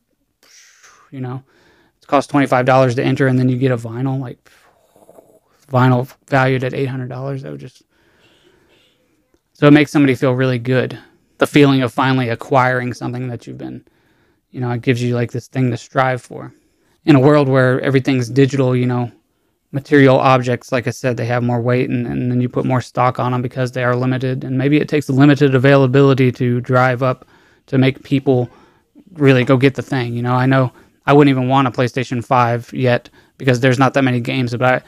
[1.11, 1.43] you know,
[2.01, 4.51] it costs twenty five dollars to enter, and then you get a vinyl like
[5.71, 7.43] vinyl valued at eight hundred dollars.
[7.43, 7.83] That would just
[9.53, 10.97] so it makes somebody feel really good.
[11.37, 13.85] The feeling of finally acquiring something that you've been
[14.55, 16.53] you know, it gives you like this thing to strive for.
[17.03, 19.11] In a world where everything's digital, you know,
[19.75, 22.79] material objects, like I said, they have more weight and, and then you put more
[22.79, 24.45] stock on them because they are limited.
[24.45, 27.27] And maybe it takes a limited availability to drive up
[27.65, 28.49] to make people
[29.15, 30.13] really go get the thing.
[30.13, 30.71] You know, I know
[31.05, 34.63] I wouldn't even want a PlayStation 5 yet because there's not that many games, but
[34.63, 34.81] I,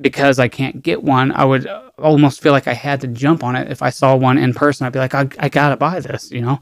[0.00, 3.42] because I can't get one, I would uh, almost feel like I had to jump
[3.42, 3.72] on it.
[3.72, 6.42] If I saw one in person, I'd be like, I, I gotta buy this, you
[6.42, 6.60] know,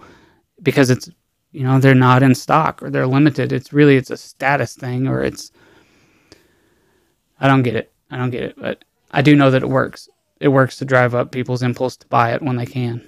[0.63, 1.11] because it's
[1.53, 5.07] you know they're not in stock or they're limited it's really it's a status thing
[5.07, 5.53] or it's
[7.41, 7.93] i don't get it.
[8.11, 10.09] I don't get it but i do know that it works.
[10.41, 13.03] It works to drive up people's impulse to buy it when they can.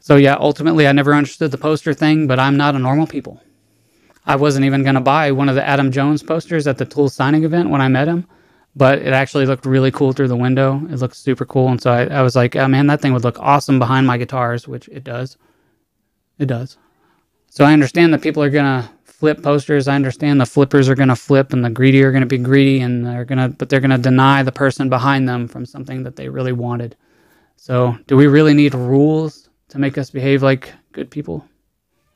[0.00, 3.40] So yeah ultimately i never understood the poster thing but i'm not a normal people.
[4.26, 7.08] I wasn't even going to buy one of the adam jones posters at the tool
[7.08, 8.26] signing event when i met him
[8.76, 10.80] but it actually looked really cool through the window.
[10.90, 13.24] It looked super cool and so i, I was like oh man that thing would
[13.24, 15.36] look awesome behind my guitars which it does.
[16.38, 16.76] It does.
[17.50, 18.88] So I understand that people are going to
[19.18, 19.88] flip posters.
[19.88, 22.38] I understand the flippers are going to flip and the greedy are going to be
[22.38, 25.64] greedy and they're going to but they're going to deny the person behind them from
[25.64, 26.96] something that they really wanted.
[27.56, 31.46] So, do we really need rules to make us behave like good people?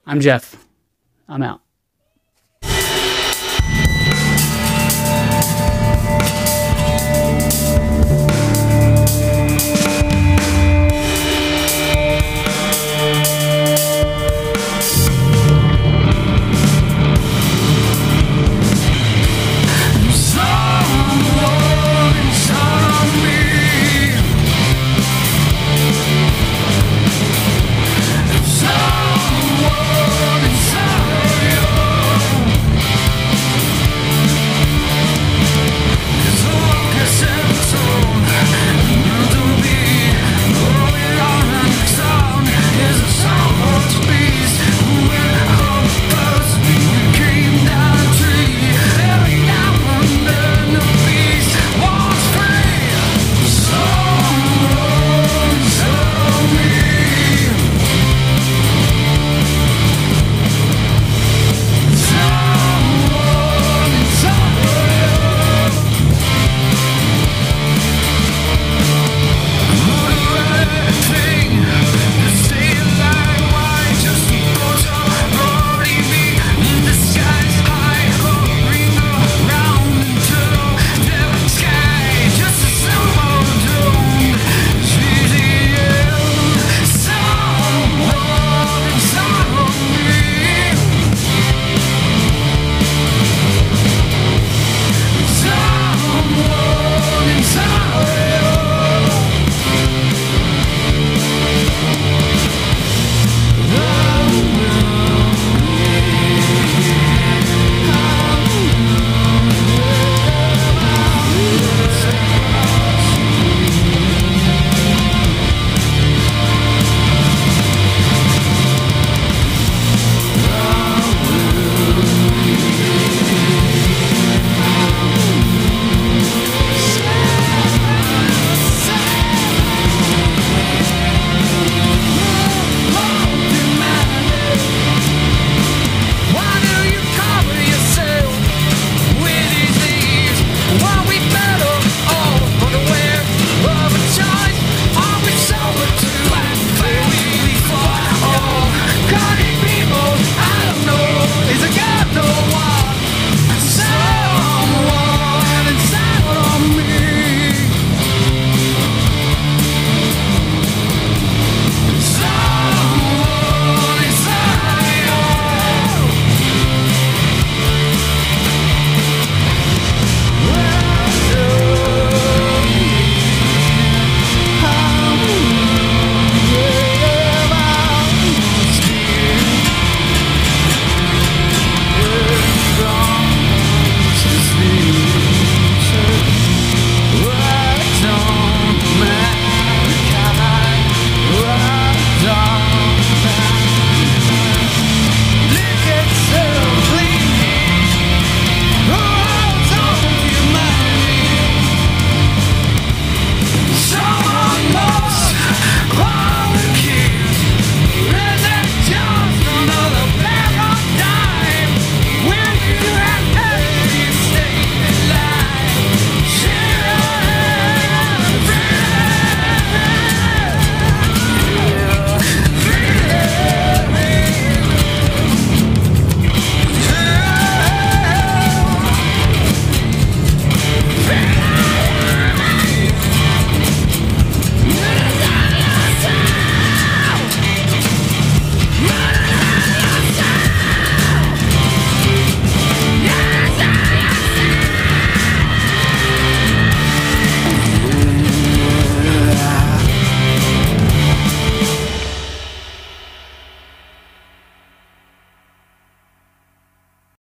[0.06, 0.66] I'm Jef.
[1.28, 1.60] I'm out.